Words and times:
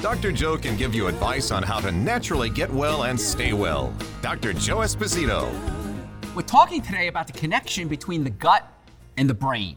Dr. 0.00 0.32
Joe 0.32 0.56
can 0.56 0.78
give 0.78 0.94
you 0.94 1.08
advice 1.08 1.50
on 1.50 1.62
how 1.62 1.78
to 1.78 1.92
naturally 1.92 2.48
get 2.48 2.72
well 2.72 3.02
and 3.02 3.20
stay 3.20 3.52
well. 3.52 3.94
Dr. 4.22 4.54
Joe 4.54 4.78
Esposito. 4.78 5.52
We're 6.34 6.40
talking 6.40 6.80
today 6.80 7.08
about 7.08 7.26
the 7.26 7.34
connection 7.34 7.86
between 7.86 8.24
the 8.24 8.30
gut 8.30 8.66
and 9.18 9.28
the 9.28 9.34
brain. 9.34 9.76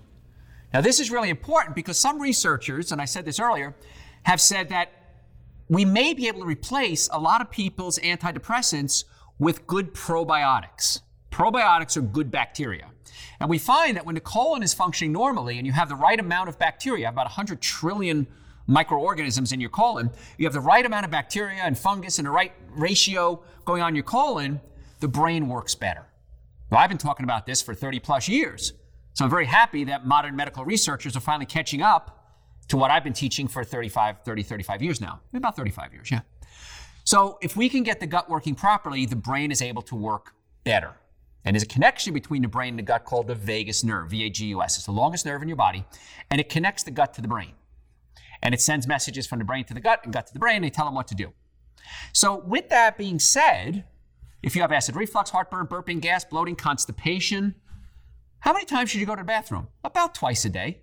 Now, 0.73 0.79
this 0.79 1.01
is 1.01 1.11
really 1.11 1.29
important 1.29 1.75
because 1.75 1.99
some 1.99 2.21
researchers, 2.21 2.93
and 2.93 3.01
I 3.01 3.05
said 3.05 3.25
this 3.25 3.37
earlier, 3.37 3.75
have 4.23 4.39
said 4.39 4.69
that 4.69 4.91
we 5.67 5.83
may 5.83 6.13
be 6.13 6.29
able 6.29 6.39
to 6.39 6.45
replace 6.45 7.09
a 7.11 7.19
lot 7.19 7.41
of 7.41 7.51
people's 7.51 7.99
antidepressants 7.99 9.03
with 9.39 9.67
good 9.67 9.93
probiotics. 9.93 11.01
Probiotics 11.31 11.97
are 11.97 12.01
good 12.01 12.31
bacteria. 12.31 12.91
And 13.41 13.49
we 13.49 13.57
find 13.57 13.97
that 13.97 14.05
when 14.05 14.15
the 14.15 14.21
colon 14.21 14.63
is 14.63 14.73
functioning 14.73 15.11
normally 15.11 15.57
and 15.57 15.67
you 15.67 15.73
have 15.73 15.89
the 15.89 15.95
right 15.95 16.19
amount 16.19 16.47
of 16.47 16.57
bacteria, 16.57 17.09
about 17.09 17.25
100 17.25 17.59
trillion 17.59 18.25
microorganisms 18.67 19.51
in 19.51 19.59
your 19.59 19.69
colon, 19.69 20.09
you 20.37 20.45
have 20.45 20.53
the 20.53 20.59
right 20.59 20.85
amount 20.85 21.05
of 21.05 21.11
bacteria 21.11 21.61
and 21.61 21.77
fungus 21.77 22.17
and 22.17 22.27
the 22.27 22.31
right 22.31 22.53
ratio 22.69 23.41
going 23.65 23.81
on 23.81 23.89
in 23.89 23.95
your 23.95 24.03
colon, 24.03 24.61
the 24.99 25.07
brain 25.07 25.47
works 25.47 25.75
better. 25.75 26.05
Well, 26.69 26.79
I've 26.79 26.89
been 26.89 26.97
talking 26.97 27.23
about 27.23 27.45
this 27.45 27.61
for 27.61 27.73
30 27.73 27.99
plus 27.99 28.27
years. 28.27 28.73
So 29.13 29.25
I'm 29.25 29.29
very 29.29 29.45
happy 29.45 29.83
that 29.85 30.05
modern 30.05 30.35
medical 30.35 30.65
researchers 30.65 31.15
are 31.15 31.19
finally 31.19 31.45
catching 31.45 31.81
up 31.81 32.19
to 32.69 32.77
what 32.77 32.89
I've 32.89 33.03
been 33.03 33.13
teaching 33.13 33.47
for 33.47 33.63
35, 33.63 34.23
30, 34.23 34.43
35 34.43 34.81
years 34.81 35.01
now. 35.01 35.19
About 35.35 35.55
35 35.55 35.93
years, 35.93 36.09
yeah. 36.09 36.21
So 37.03 37.37
if 37.41 37.55
we 37.55 37.69
can 37.69 37.83
get 37.83 37.99
the 37.99 38.07
gut 38.07 38.29
working 38.29 38.55
properly, 38.55 39.05
the 39.05 39.15
brain 39.15 39.51
is 39.51 39.61
able 39.61 39.81
to 39.83 39.95
work 39.95 40.33
better. 40.63 40.93
And 41.45 41.53
there's 41.53 41.63
a 41.63 41.67
connection 41.67 42.13
between 42.13 42.41
the 42.41 42.47
brain 42.47 42.69
and 42.69 42.79
the 42.79 42.83
gut 42.83 43.03
called 43.03 43.27
the 43.27 43.35
vagus 43.35 43.83
nerve, 43.83 44.09
V 44.09 44.23
A 44.23 44.29
G 44.29 44.45
U 44.47 44.61
S. 44.63 44.77
It's 44.77 44.85
the 44.85 44.93
longest 44.93 45.25
nerve 45.25 45.41
in 45.41 45.49
your 45.49 45.57
body, 45.57 45.85
and 46.31 46.39
it 46.39 46.47
connects 46.47 46.83
the 46.83 46.91
gut 46.91 47.13
to 47.15 47.21
the 47.21 47.27
brain 47.27 47.51
and 48.43 48.53
it 48.53 48.61
sends 48.61 48.85
messages 48.85 49.25
from 49.25 49.39
the 49.39 49.45
brain 49.45 49.63
to 49.65 49.73
the 49.73 49.79
gut 49.79 50.01
and 50.03 50.13
gut 50.13 50.27
to 50.27 50.33
the 50.33 50.39
brain. 50.39 50.57
And 50.57 50.65
they 50.65 50.69
tell 50.69 50.85
them 50.85 50.93
what 50.93 51.07
to 51.07 51.15
do. 51.15 51.33
So, 52.11 52.35
with 52.35 52.69
that 52.69 52.97
being 52.97 53.17
said, 53.17 53.85
if 54.43 54.55
you 54.55 54.61
have 54.61 54.71
acid 54.71 54.95
reflux, 54.95 55.31
heartburn, 55.31 55.67
burping, 55.67 56.01
gas, 56.01 56.23
bloating, 56.23 56.55
constipation, 56.55 57.55
how 58.39 58.53
many 58.53 58.65
times 58.65 58.89
should 58.89 58.99
you 58.99 59.07
go 59.07 59.15
to 59.15 59.21
the 59.21 59.25
bathroom? 59.25 59.69
About 59.83 60.13
twice 60.13 60.45
a 60.45 60.49
day. 60.49 60.81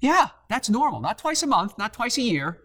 Yeah, 0.00 0.28
that's 0.48 0.68
normal. 0.68 1.00
Not 1.00 1.18
twice 1.18 1.42
a 1.42 1.46
month, 1.46 1.76
not 1.78 1.92
twice 1.92 2.16
a 2.16 2.22
year. 2.22 2.58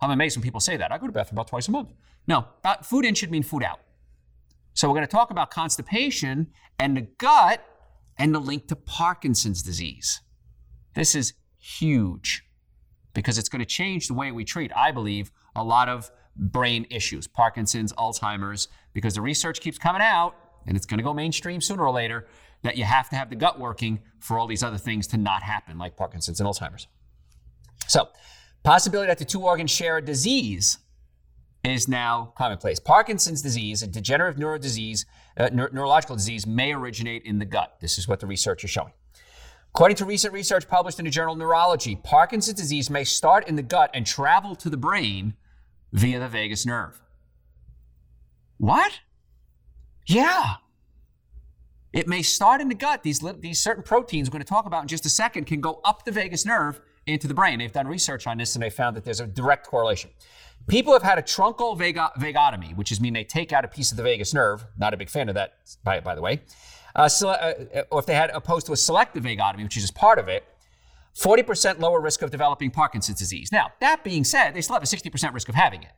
I'm 0.00 0.10
amazed 0.10 0.36
when 0.36 0.42
people 0.42 0.60
say 0.60 0.76
that. 0.76 0.92
I 0.92 0.98
go 0.98 1.06
to 1.06 1.12
the 1.12 1.18
bathroom 1.18 1.38
about 1.38 1.48
twice 1.48 1.66
a 1.66 1.70
month. 1.70 1.88
No, 2.26 2.46
food 2.82 3.04
in 3.04 3.14
should 3.14 3.30
mean 3.30 3.42
food 3.42 3.62
out. 3.62 3.80
So 4.74 4.88
we're 4.88 4.94
going 4.94 5.06
to 5.06 5.10
talk 5.10 5.30
about 5.30 5.50
constipation 5.50 6.48
and 6.78 6.96
the 6.96 7.02
gut 7.02 7.64
and 8.18 8.34
the 8.34 8.38
link 8.38 8.68
to 8.68 8.76
Parkinson's 8.76 9.62
disease. 9.62 10.20
This 10.94 11.14
is 11.14 11.32
huge 11.58 12.43
because 13.14 13.38
it's 13.38 13.48
going 13.48 13.60
to 13.60 13.66
change 13.66 14.08
the 14.08 14.14
way 14.14 14.32
we 14.32 14.44
treat, 14.44 14.70
I 14.76 14.90
believe, 14.92 15.30
a 15.56 15.64
lot 15.64 15.88
of 15.88 16.10
brain 16.36 16.86
issues, 16.90 17.26
Parkinson's, 17.26 17.92
Alzheimer's, 17.94 18.68
because 18.92 19.14
the 19.14 19.20
research 19.20 19.60
keeps 19.60 19.78
coming 19.78 20.02
out 20.02 20.34
and 20.66 20.76
it's 20.76 20.86
going 20.86 20.98
to 20.98 21.04
go 21.04 21.14
mainstream 21.14 21.60
sooner 21.60 21.84
or 21.84 21.92
later 21.92 22.26
that 22.62 22.76
you 22.76 22.84
have 22.84 23.08
to 23.10 23.16
have 23.16 23.30
the 23.30 23.36
gut 23.36 23.60
working 23.60 24.00
for 24.18 24.38
all 24.38 24.46
these 24.46 24.62
other 24.62 24.78
things 24.78 25.06
to 25.08 25.16
not 25.16 25.42
happen, 25.42 25.78
like 25.78 25.96
Parkinson's 25.96 26.40
and 26.40 26.48
Alzheimer's. 26.48 26.88
So, 27.86 28.08
possibility 28.62 29.08
that 29.08 29.18
the 29.18 29.26
two 29.26 29.42
organs 29.42 29.70
share 29.70 29.98
a 29.98 30.02
disease 30.02 30.78
is 31.62 31.88
now 31.88 32.32
commonplace. 32.36 32.80
Parkinson's 32.80 33.42
disease, 33.42 33.82
a 33.82 33.86
degenerative 33.86 34.38
neuro 34.38 34.58
disease, 34.58 35.04
uh, 35.36 35.50
neurological 35.52 36.16
disease, 36.16 36.46
may 36.46 36.72
originate 36.72 37.22
in 37.24 37.38
the 37.38 37.44
gut. 37.44 37.76
This 37.80 37.98
is 37.98 38.08
what 38.08 38.20
the 38.20 38.26
research 38.26 38.64
is 38.64 38.70
showing. 38.70 38.92
According 39.74 39.96
to 39.96 40.04
recent 40.04 40.32
research 40.32 40.68
published 40.68 41.00
in 41.00 41.04
the 41.04 41.10
journal 41.10 41.34
Neurology, 41.34 41.96
Parkinson's 41.96 42.56
disease 42.56 42.88
may 42.88 43.02
start 43.02 43.48
in 43.48 43.56
the 43.56 43.62
gut 43.62 43.90
and 43.92 44.06
travel 44.06 44.54
to 44.54 44.70
the 44.70 44.76
brain 44.76 45.34
via 45.92 46.20
the 46.20 46.28
vagus 46.28 46.64
nerve. 46.64 47.02
What? 48.58 49.00
Yeah. 50.06 50.54
It 51.92 52.06
may 52.06 52.22
start 52.22 52.60
in 52.60 52.68
the 52.68 52.76
gut. 52.76 53.02
These, 53.02 53.24
these 53.40 53.58
certain 53.58 53.82
proteins 53.82 54.28
we're 54.28 54.34
going 54.34 54.44
to 54.44 54.48
talk 54.48 54.66
about 54.66 54.82
in 54.82 54.88
just 54.88 55.06
a 55.06 55.10
second 55.10 55.46
can 55.46 55.60
go 55.60 55.80
up 55.84 56.04
the 56.04 56.12
vagus 56.12 56.46
nerve 56.46 56.80
into 57.08 57.26
the 57.26 57.34
brain. 57.34 57.58
They've 57.58 57.72
done 57.72 57.88
research 57.88 58.28
on 58.28 58.38
this 58.38 58.54
and 58.54 58.62
they 58.62 58.70
found 58.70 58.94
that 58.96 59.04
there's 59.04 59.18
a 59.18 59.26
direct 59.26 59.66
correlation. 59.66 60.10
People 60.68 60.92
have 60.92 61.02
had 61.02 61.18
a 61.18 61.22
truncal 61.22 61.76
vagotomy, 61.76 62.76
which 62.76 62.92
is 62.92 63.00
mean 63.00 63.12
they 63.12 63.24
take 63.24 63.52
out 63.52 63.64
a 63.64 63.68
piece 63.68 63.90
of 63.90 63.96
the 63.96 64.04
vagus 64.04 64.32
nerve. 64.32 64.64
Not 64.78 64.94
a 64.94 64.96
big 64.96 65.10
fan 65.10 65.28
of 65.28 65.34
that, 65.34 65.54
by, 65.82 65.98
by 65.98 66.14
the 66.14 66.22
way 66.22 66.42
uh, 66.94 67.08
uh, 67.24 67.82
or 67.90 68.00
if 68.00 68.06
they 68.06 68.14
had 68.14 68.30
opposed 68.30 68.66
to 68.66 68.72
a 68.72 68.76
selective 68.76 69.24
vagotomy, 69.24 69.62
which 69.64 69.76
is 69.76 69.82
just 69.82 69.94
part 69.94 70.18
of 70.18 70.28
it, 70.28 70.44
40% 71.16 71.78
lower 71.78 72.00
risk 72.00 72.22
of 72.22 72.30
developing 72.30 72.70
Parkinson's 72.70 73.18
disease. 73.18 73.52
Now, 73.52 73.72
that 73.80 74.02
being 74.02 74.24
said, 74.24 74.54
they 74.54 74.60
still 74.60 74.74
have 74.74 74.82
a 74.82 74.86
60% 74.86 75.32
risk 75.32 75.48
of 75.48 75.54
having 75.54 75.82
it. 75.82 75.92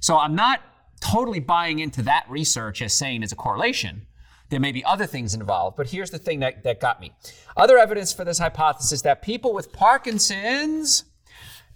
So 0.00 0.18
I'm 0.18 0.34
not 0.34 0.60
totally 1.00 1.40
buying 1.40 1.78
into 1.78 2.02
that 2.02 2.26
research 2.28 2.82
as 2.82 2.92
saying 2.92 3.22
it's 3.22 3.32
a 3.32 3.36
correlation. 3.36 4.06
There 4.50 4.60
may 4.60 4.72
be 4.72 4.84
other 4.84 5.06
things 5.06 5.34
involved, 5.34 5.76
but 5.76 5.88
here's 5.88 6.10
the 6.10 6.18
thing 6.18 6.40
that, 6.40 6.64
that 6.64 6.80
got 6.80 7.00
me. 7.00 7.12
Other 7.56 7.78
evidence 7.78 8.12
for 8.12 8.24
this 8.24 8.38
hypothesis 8.38 9.02
that 9.02 9.22
people 9.22 9.52
with 9.52 9.72
Parkinson's 9.72 11.04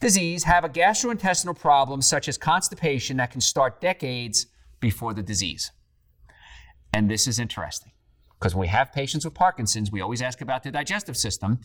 disease 0.00 0.44
have 0.44 0.64
a 0.64 0.68
gastrointestinal 0.68 1.58
problem 1.58 2.02
such 2.02 2.28
as 2.28 2.38
constipation 2.38 3.18
that 3.18 3.30
can 3.30 3.40
start 3.40 3.80
decades 3.80 4.46
before 4.80 5.14
the 5.14 5.22
disease. 5.22 5.70
And 6.92 7.10
this 7.10 7.26
is 7.26 7.38
interesting. 7.38 7.91
Because 8.42 8.56
when 8.56 8.62
we 8.62 8.68
have 8.68 8.92
patients 8.92 9.24
with 9.24 9.34
Parkinson's, 9.34 9.92
we 9.92 10.00
always 10.00 10.20
ask 10.20 10.40
about 10.40 10.64
the 10.64 10.72
digestive 10.72 11.16
system. 11.16 11.60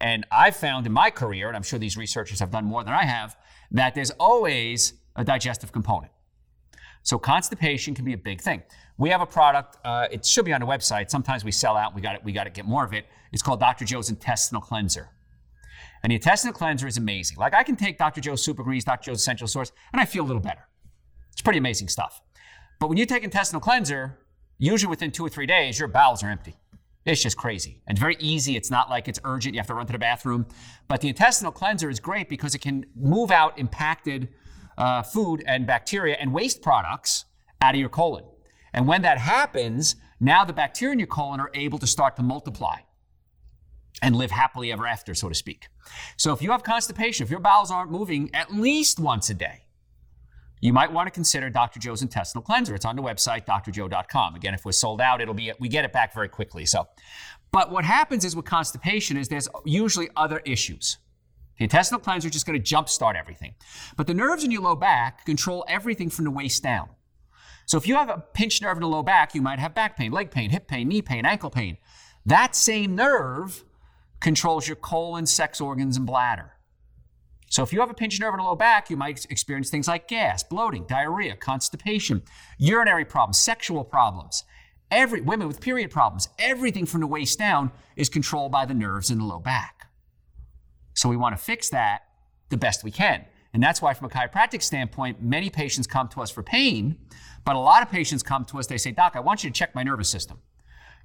And 0.00 0.26
I've 0.32 0.56
found 0.56 0.86
in 0.86 0.92
my 0.92 1.10
career, 1.10 1.48
and 1.48 1.54
I'm 1.54 1.62
sure 1.62 1.78
these 1.78 1.98
researchers 1.98 2.40
have 2.40 2.50
done 2.50 2.64
more 2.64 2.82
than 2.82 2.94
I 2.94 3.04
have, 3.04 3.36
that 3.72 3.94
there's 3.94 4.12
always 4.12 4.94
a 5.14 5.24
digestive 5.24 5.72
component. 5.72 6.10
So 7.02 7.18
constipation 7.18 7.94
can 7.94 8.06
be 8.06 8.14
a 8.14 8.16
big 8.16 8.40
thing. 8.40 8.62
We 8.96 9.10
have 9.10 9.20
a 9.20 9.26
product. 9.26 9.76
Uh, 9.84 10.08
it 10.10 10.24
should 10.24 10.46
be 10.46 10.54
on 10.54 10.62
the 10.62 10.66
website. 10.66 11.10
Sometimes 11.10 11.44
we 11.44 11.52
sell 11.52 11.76
out. 11.76 11.94
We 11.94 12.00
got 12.00 12.14
it. 12.14 12.24
We 12.24 12.32
got 12.32 12.44
to 12.44 12.50
get 12.50 12.64
more 12.64 12.82
of 12.82 12.94
it. 12.94 13.04
It's 13.30 13.42
called 13.42 13.60
Dr. 13.60 13.84
Joe's 13.84 14.08
Intestinal 14.08 14.62
Cleanser. 14.62 15.10
And 16.02 16.12
the 16.12 16.14
intestinal 16.14 16.54
cleanser 16.54 16.86
is 16.86 16.96
amazing. 16.96 17.36
Like 17.36 17.52
I 17.52 17.62
can 17.62 17.76
take 17.76 17.98
Dr. 17.98 18.22
Joe's 18.22 18.42
Super 18.42 18.62
Greens, 18.62 18.84
Dr. 18.84 19.10
Joe's 19.10 19.20
Essential 19.20 19.46
Source, 19.46 19.70
and 19.92 20.00
I 20.00 20.06
feel 20.06 20.24
a 20.24 20.28
little 20.28 20.40
better. 20.40 20.66
It's 21.30 21.42
pretty 21.42 21.58
amazing 21.58 21.88
stuff. 21.88 22.22
But 22.80 22.88
when 22.88 22.96
you 22.96 23.04
take 23.04 23.22
intestinal 23.22 23.60
cleanser, 23.60 24.18
Usually 24.62 24.90
within 24.90 25.10
two 25.10 25.26
or 25.26 25.28
three 25.28 25.46
days, 25.46 25.80
your 25.80 25.88
bowels 25.88 26.22
are 26.22 26.30
empty. 26.30 26.54
It's 27.04 27.20
just 27.20 27.36
crazy. 27.36 27.82
And 27.88 27.98
very 27.98 28.16
easy. 28.20 28.56
It's 28.56 28.70
not 28.70 28.88
like 28.88 29.08
it's 29.08 29.18
urgent. 29.24 29.56
You 29.56 29.58
have 29.58 29.66
to 29.66 29.74
run 29.74 29.86
to 29.86 29.92
the 29.92 29.98
bathroom. 29.98 30.46
But 30.86 31.00
the 31.00 31.08
intestinal 31.08 31.50
cleanser 31.50 31.90
is 31.90 31.98
great 31.98 32.28
because 32.28 32.54
it 32.54 32.60
can 32.60 32.86
move 32.94 33.32
out 33.32 33.58
impacted 33.58 34.28
uh, 34.78 35.02
food 35.02 35.42
and 35.48 35.66
bacteria 35.66 36.16
and 36.20 36.32
waste 36.32 36.62
products 36.62 37.24
out 37.60 37.74
of 37.74 37.80
your 37.80 37.88
colon. 37.88 38.22
And 38.72 38.86
when 38.86 39.02
that 39.02 39.18
happens, 39.18 39.96
now 40.20 40.44
the 40.44 40.52
bacteria 40.52 40.92
in 40.92 41.00
your 41.00 41.08
colon 41.08 41.40
are 41.40 41.50
able 41.54 41.80
to 41.80 41.86
start 41.88 42.14
to 42.14 42.22
multiply 42.22 42.76
and 44.00 44.14
live 44.14 44.30
happily 44.30 44.70
ever 44.70 44.86
after, 44.86 45.12
so 45.12 45.28
to 45.28 45.34
speak. 45.34 45.66
So 46.16 46.32
if 46.32 46.40
you 46.40 46.52
have 46.52 46.62
constipation, 46.62 47.24
if 47.24 47.32
your 47.32 47.40
bowels 47.40 47.72
aren't 47.72 47.90
moving 47.90 48.30
at 48.32 48.54
least 48.54 49.00
once 49.00 49.28
a 49.28 49.34
day, 49.34 49.61
you 50.62 50.72
might 50.72 50.92
want 50.92 51.08
to 51.08 51.10
consider 51.10 51.50
Dr. 51.50 51.80
Joe's 51.80 52.02
intestinal 52.02 52.42
cleanser. 52.42 52.74
It's 52.76 52.84
on 52.84 52.94
the 52.94 53.02
website, 53.02 53.44
drjoe.com. 53.46 54.36
Again, 54.36 54.54
if 54.54 54.64
we're 54.64 54.70
sold 54.70 55.00
out, 55.00 55.20
it'll 55.20 55.34
be 55.34 55.52
we 55.58 55.68
get 55.68 55.84
it 55.84 55.92
back 55.92 56.14
very 56.14 56.28
quickly. 56.28 56.64
So, 56.64 56.86
but 57.50 57.72
what 57.72 57.84
happens 57.84 58.24
is 58.24 58.36
with 58.36 58.44
constipation 58.44 59.16
is 59.16 59.28
there's 59.28 59.48
usually 59.66 60.08
other 60.16 60.40
issues. 60.46 60.98
The 61.58 61.64
intestinal 61.64 62.00
cleanser 62.00 62.28
is 62.28 62.32
just 62.32 62.46
going 62.46 62.62
to 62.62 62.74
jumpstart 62.74 63.16
everything. 63.16 63.56
But 63.96 64.06
the 64.06 64.14
nerves 64.14 64.44
in 64.44 64.52
your 64.52 64.62
low 64.62 64.76
back 64.76 65.26
control 65.26 65.64
everything 65.68 66.08
from 66.08 66.24
the 66.24 66.30
waist 66.30 66.62
down. 66.62 66.88
So 67.66 67.76
if 67.76 67.86
you 67.86 67.96
have 67.96 68.08
a 68.08 68.22
pinched 68.32 68.62
nerve 68.62 68.76
in 68.76 68.82
the 68.82 68.88
low 68.88 69.02
back, 69.02 69.34
you 69.34 69.42
might 69.42 69.58
have 69.58 69.74
back 69.74 69.96
pain, 69.96 70.12
leg 70.12 70.30
pain, 70.30 70.50
hip 70.50 70.68
pain, 70.68 70.88
knee 70.88 71.02
pain, 71.02 71.26
ankle 71.26 71.50
pain. 71.50 71.76
That 72.24 72.54
same 72.54 72.94
nerve 72.94 73.64
controls 74.20 74.68
your 74.68 74.76
colon, 74.76 75.26
sex 75.26 75.60
organs, 75.60 75.96
and 75.96 76.06
bladder. 76.06 76.52
So 77.52 77.62
if 77.62 77.70
you 77.70 77.80
have 77.80 77.90
a 77.90 77.94
pinched 77.94 78.18
nerve 78.18 78.32
in 78.32 78.38
the 78.38 78.44
low 78.44 78.56
back, 78.56 78.88
you 78.88 78.96
might 78.96 79.26
experience 79.28 79.68
things 79.68 79.86
like 79.86 80.08
gas, 80.08 80.42
bloating, 80.42 80.86
diarrhea, 80.86 81.36
constipation, 81.36 82.22
urinary 82.56 83.04
problems, 83.04 83.38
sexual 83.38 83.84
problems. 83.84 84.44
Every 84.90 85.20
women 85.20 85.48
with 85.48 85.60
period 85.60 85.90
problems, 85.90 86.30
everything 86.38 86.86
from 86.86 87.02
the 87.02 87.06
waist 87.06 87.38
down 87.38 87.70
is 87.94 88.08
controlled 88.08 88.52
by 88.52 88.64
the 88.64 88.72
nerves 88.72 89.10
in 89.10 89.18
the 89.18 89.26
low 89.26 89.38
back. 89.38 89.90
So 90.94 91.10
we 91.10 91.16
want 91.18 91.36
to 91.36 91.42
fix 91.42 91.68
that 91.68 92.04
the 92.48 92.56
best 92.56 92.84
we 92.84 92.90
can. 92.90 93.26
And 93.52 93.62
that's 93.62 93.82
why, 93.82 93.92
from 93.92 94.06
a 94.06 94.08
chiropractic 94.08 94.62
standpoint, 94.62 95.22
many 95.22 95.50
patients 95.50 95.86
come 95.86 96.08
to 96.08 96.22
us 96.22 96.30
for 96.30 96.42
pain, 96.42 96.96
but 97.44 97.54
a 97.54 97.58
lot 97.58 97.82
of 97.82 97.90
patients 97.90 98.22
come 98.22 98.46
to 98.46 98.60
us, 98.60 98.66
they 98.66 98.78
say, 98.78 98.92
Doc, 98.92 99.12
I 99.14 99.20
want 99.20 99.44
you 99.44 99.50
to 99.50 99.54
check 99.54 99.74
my 99.74 99.82
nervous 99.82 100.08
system. 100.08 100.38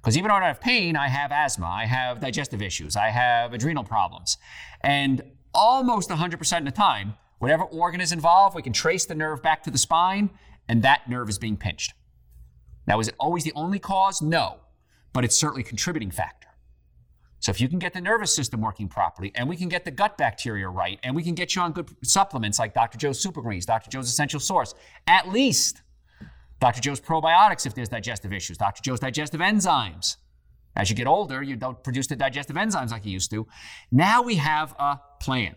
Because 0.00 0.16
even 0.16 0.28
though 0.28 0.36
I 0.36 0.40
don't 0.40 0.48
have 0.48 0.62
pain, 0.62 0.96
I 0.96 1.08
have 1.08 1.30
asthma, 1.30 1.66
I 1.66 1.84
have 1.84 2.20
digestive 2.20 2.62
issues, 2.62 2.96
I 2.96 3.08
have 3.08 3.52
adrenal 3.52 3.84
problems. 3.84 4.38
And 4.80 5.20
almost 5.54 6.10
100% 6.10 6.58
of 6.58 6.64
the 6.64 6.70
time, 6.70 7.14
whatever 7.38 7.64
organ 7.64 8.00
is 8.00 8.12
involved, 8.12 8.54
we 8.54 8.62
can 8.62 8.72
trace 8.72 9.06
the 9.06 9.14
nerve 9.14 9.42
back 9.42 9.62
to 9.64 9.70
the 9.70 9.78
spine, 9.78 10.30
and 10.68 10.82
that 10.82 11.08
nerve 11.08 11.28
is 11.28 11.38
being 11.38 11.56
pinched. 11.56 11.94
Now, 12.86 13.00
is 13.00 13.08
it 13.08 13.14
always 13.18 13.44
the 13.44 13.52
only 13.54 13.78
cause? 13.78 14.22
No, 14.22 14.60
but 15.12 15.24
it's 15.24 15.36
certainly 15.36 15.62
a 15.62 15.64
contributing 15.64 16.10
factor. 16.10 16.48
So 17.40 17.50
if 17.50 17.60
you 17.60 17.68
can 17.68 17.78
get 17.78 17.92
the 17.92 18.00
nervous 18.00 18.34
system 18.34 18.60
working 18.60 18.88
properly, 18.88 19.30
and 19.34 19.48
we 19.48 19.56
can 19.56 19.68
get 19.68 19.84
the 19.84 19.90
gut 19.90 20.18
bacteria 20.18 20.68
right, 20.68 20.98
and 21.04 21.14
we 21.14 21.22
can 21.22 21.34
get 21.34 21.54
you 21.54 21.62
on 21.62 21.72
good 21.72 21.88
supplements 22.02 22.58
like 22.58 22.74
Dr. 22.74 22.98
Joe's 22.98 23.20
Super 23.20 23.42
Greens, 23.42 23.64
Dr. 23.64 23.90
Joe's 23.90 24.08
Essential 24.08 24.40
Source, 24.40 24.74
at 25.06 25.28
least 25.28 25.82
Dr. 26.60 26.80
Joe's 26.80 27.00
probiotics 27.00 27.64
if 27.66 27.74
there's 27.74 27.88
digestive 27.88 28.32
issues, 28.32 28.58
Dr. 28.58 28.82
Joe's 28.82 29.00
digestive 29.00 29.40
enzymes. 29.40 30.16
As 30.78 30.88
you 30.88 30.96
get 30.96 31.08
older, 31.08 31.42
you 31.42 31.56
don't 31.56 31.82
produce 31.82 32.06
the 32.06 32.16
digestive 32.16 32.54
enzymes 32.54 32.92
like 32.92 33.04
you 33.04 33.10
used 33.10 33.30
to. 33.32 33.46
Now 33.90 34.22
we 34.22 34.36
have 34.36 34.74
a 34.78 35.00
plan. 35.20 35.56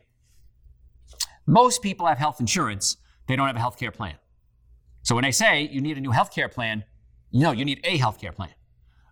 Most 1.45 1.81
people 1.83 2.07
have 2.07 2.17
health 2.17 2.39
insurance, 2.39 2.97
they 3.27 3.35
don't 3.35 3.47
have 3.47 3.55
a 3.55 3.59
health 3.59 3.77
care 3.77 3.91
plan. 3.91 4.15
So 5.03 5.15
when 5.15 5.23
they 5.23 5.31
say 5.31 5.69
you 5.71 5.79
need 5.79 5.97
a 5.97 6.01
new 6.01 6.11
health 6.11 6.33
care 6.33 6.49
plan, 6.49 6.83
no, 7.31 7.51
you 7.51 7.63
need 7.63 7.79
a 7.83 7.97
health 7.97 8.19
care 8.19 8.31
plan. 8.31 8.49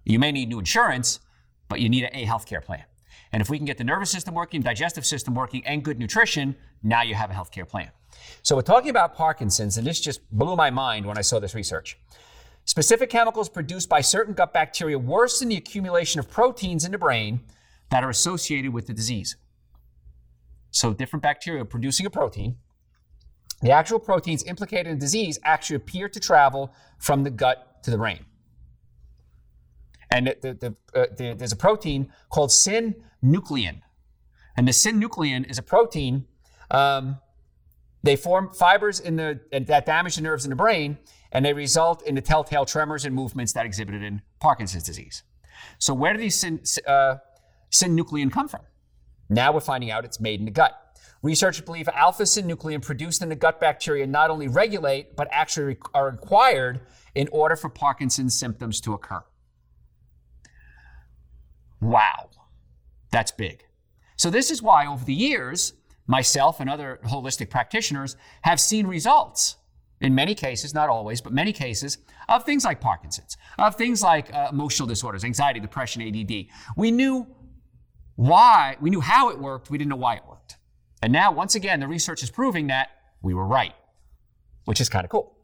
You 0.03 0.19
may 0.19 0.31
need 0.31 0.49
new 0.49 0.59
insurance, 0.59 1.19
but 1.67 1.79
you 1.79 1.89
need 1.89 2.09
a 2.11 2.25
health 2.25 2.45
care 2.47 2.61
plan. 2.61 2.83
And 3.31 3.41
if 3.41 3.49
we 3.49 3.57
can 3.57 3.65
get 3.65 3.77
the 3.77 3.83
nervous 3.83 4.09
system 4.09 4.33
working, 4.33 4.61
digestive 4.61 5.05
system 5.05 5.35
working, 5.35 5.63
and 5.65 5.83
good 5.83 5.99
nutrition, 5.99 6.55
now 6.81 7.03
you 7.03 7.13
have 7.13 7.29
a 7.29 7.33
health 7.33 7.51
care 7.51 7.65
plan. 7.65 7.91
So 8.41 8.55
we're 8.55 8.63
talking 8.63 8.89
about 8.89 9.15
Parkinson's, 9.15 9.77
and 9.77 9.85
this 9.85 9.99
just 9.99 10.21
blew 10.31 10.55
my 10.55 10.71
mind 10.71 11.05
when 11.05 11.17
I 11.17 11.21
saw 11.21 11.39
this 11.39 11.53
research. 11.53 11.97
Specific 12.65 13.09
chemicals 13.09 13.49
produced 13.49 13.89
by 13.89 14.01
certain 14.01 14.33
gut 14.33 14.53
bacteria 14.53 14.97
worsen 14.97 15.49
the 15.49 15.57
accumulation 15.57 16.19
of 16.19 16.29
proteins 16.29 16.85
in 16.85 16.91
the 16.91 16.97
brain 16.97 17.41
that 17.89 18.03
are 18.03 18.09
associated 18.09 18.73
with 18.73 18.87
the 18.87 18.93
disease. 18.93 19.37
So 20.71 20.93
different 20.93 21.23
bacteria 21.23 21.65
producing 21.65 22.05
a 22.05 22.09
protein. 22.09 22.57
The 23.61 23.71
actual 23.71 23.99
proteins 23.99 24.43
implicated 24.43 24.87
in 24.87 24.99
disease 24.99 25.39
actually 25.43 25.77
appear 25.77 26.07
to 26.09 26.19
travel 26.19 26.71
from 26.99 27.23
the 27.23 27.31
gut 27.31 27.83
to 27.83 27.91
the 27.91 27.97
brain. 27.97 28.25
And 30.11 30.27
the, 30.27 30.53
the, 30.53 30.75
uh, 30.99 31.05
the, 31.17 31.33
there's 31.33 31.51
a 31.51 31.57
protein 31.57 32.11
called 32.29 32.51
synuclein. 32.51 33.81
And 34.55 34.67
the 34.67 34.71
synuclein 34.71 35.49
is 35.49 35.57
a 35.57 35.63
protein 35.63 36.25
um, 36.71 37.17
they 38.03 38.15
form 38.15 38.51
fibers 38.51 38.99
in 38.99 39.15
the 39.15 39.39
that 39.51 39.85
damage 39.85 40.15
the 40.15 40.21
nerves 40.21 40.45
in 40.45 40.49
the 40.49 40.55
brain, 40.55 40.97
and 41.31 41.45
they 41.45 41.53
result 41.53 42.01
in 42.03 42.15
the 42.15 42.21
telltale 42.21 42.65
tremors 42.65 43.05
and 43.05 43.13
movements 43.13 43.53
that 43.53 43.65
exhibited 43.65 44.03
in 44.03 44.21
Parkinson's 44.39 44.83
disease. 44.83 45.23
So 45.77 45.93
where 45.93 46.13
do 46.13 46.19
these 46.19 46.35
syn, 46.35 46.61
uh, 46.87 47.15
synuclein 47.71 48.31
come 48.31 48.47
from? 48.47 48.61
Now 49.29 49.51
we're 49.51 49.59
finding 49.59 49.91
out 49.91 50.05
it's 50.05 50.19
made 50.19 50.39
in 50.39 50.45
the 50.45 50.51
gut. 50.51 50.75
Researchers 51.21 51.65
believe 51.65 51.87
alpha 51.89 52.23
synuclein 52.23 52.81
produced 52.81 53.21
in 53.21 53.29
the 53.29 53.35
gut 53.35 53.59
bacteria 53.59 54.07
not 54.07 54.29
only 54.29 54.47
regulate, 54.47 55.15
but 55.15 55.27
actually 55.31 55.77
are 55.93 56.09
required 56.09 56.81
in 57.13 57.27
order 57.31 57.55
for 57.55 57.69
Parkinson's 57.69 58.37
symptoms 58.37 58.79
to 58.81 58.93
occur. 58.93 59.23
Wow, 61.81 62.29
that's 63.11 63.31
big. 63.31 63.65
So, 64.15 64.29
this 64.29 64.51
is 64.51 64.61
why 64.61 64.85
over 64.85 65.05
the 65.05 65.13
years, 65.13 65.73
myself 66.07 66.59
and 66.59 66.69
other 66.69 66.99
holistic 67.05 67.49
practitioners 67.49 68.17
have 68.41 68.59
seen 68.59 68.87
results 68.87 69.57
in 70.01 70.15
many 70.15 70.33
cases, 70.33 70.73
not 70.73 70.89
always, 70.89 71.21
but 71.21 71.33
many 71.33 71.51
cases, 71.51 71.97
of 72.27 72.45
things 72.45 72.63
like 72.63 72.79
Parkinson's, 72.79 73.37
of 73.57 73.75
things 73.75 74.01
like 74.01 74.33
uh, 74.33 74.47
emotional 74.51 74.87
disorders, 74.87 75.23
anxiety, 75.23 75.59
depression, 75.59 76.01
ADD. 76.01 76.45
We 76.77 76.91
knew 76.91 77.27
why, 78.15 78.77
we 78.79 78.89
knew 78.89 79.01
how 79.01 79.29
it 79.29 79.39
worked, 79.39 79.69
we 79.69 79.77
didn't 79.77 79.89
know 79.89 79.95
why 79.97 80.15
it 80.15 80.23
worked. 80.27 80.57
And 81.01 81.11
now, 81.11 81.31
once 81.31 81.55
again, 81.55 81.79
the 81.79 81.87
research 81.87 82.23
is 82.23 82.29
proving 82.29 82.67
that 82.67 82.89
we 83.21 83.33
were 83.33 83.45
right, 83.45 83.73
which 84.65 84.81
is 84.81 84.89
kind 84.89 85.03
of 85.03 85.09
cool. 85.09 85.35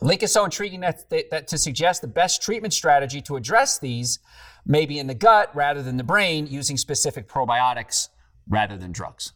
Link 0.00 0.22
is 0.22 0.32
so 0.32 0.44
intriguing 0.44 0.80
that, 0.80 1.08
that 1.10 1.46
to 1.48 1.58
suggest 1.58 2.00
the 2.00 2.08
best 2.08 2.42
treatment 2.42 2.74
strategy 2.74 3.20
to 3.22 3.36
address 3.36 3.78
these 3.78 4.18
may 4.66 4.84
be 4.84 4.98
in 4.98 5.06
the 5.06 5.14
gut 5.14 5.54
rather 5.54 5.82
than 5.82 5.96
the 5.96 6.04
brain 6.04 6.46
using 6.46 6.76
specific 6.76 7.28
probiotics 7.28 8.08
rather 8.48 8.76
than 8.76 8.90
drugs. 8.90 9.32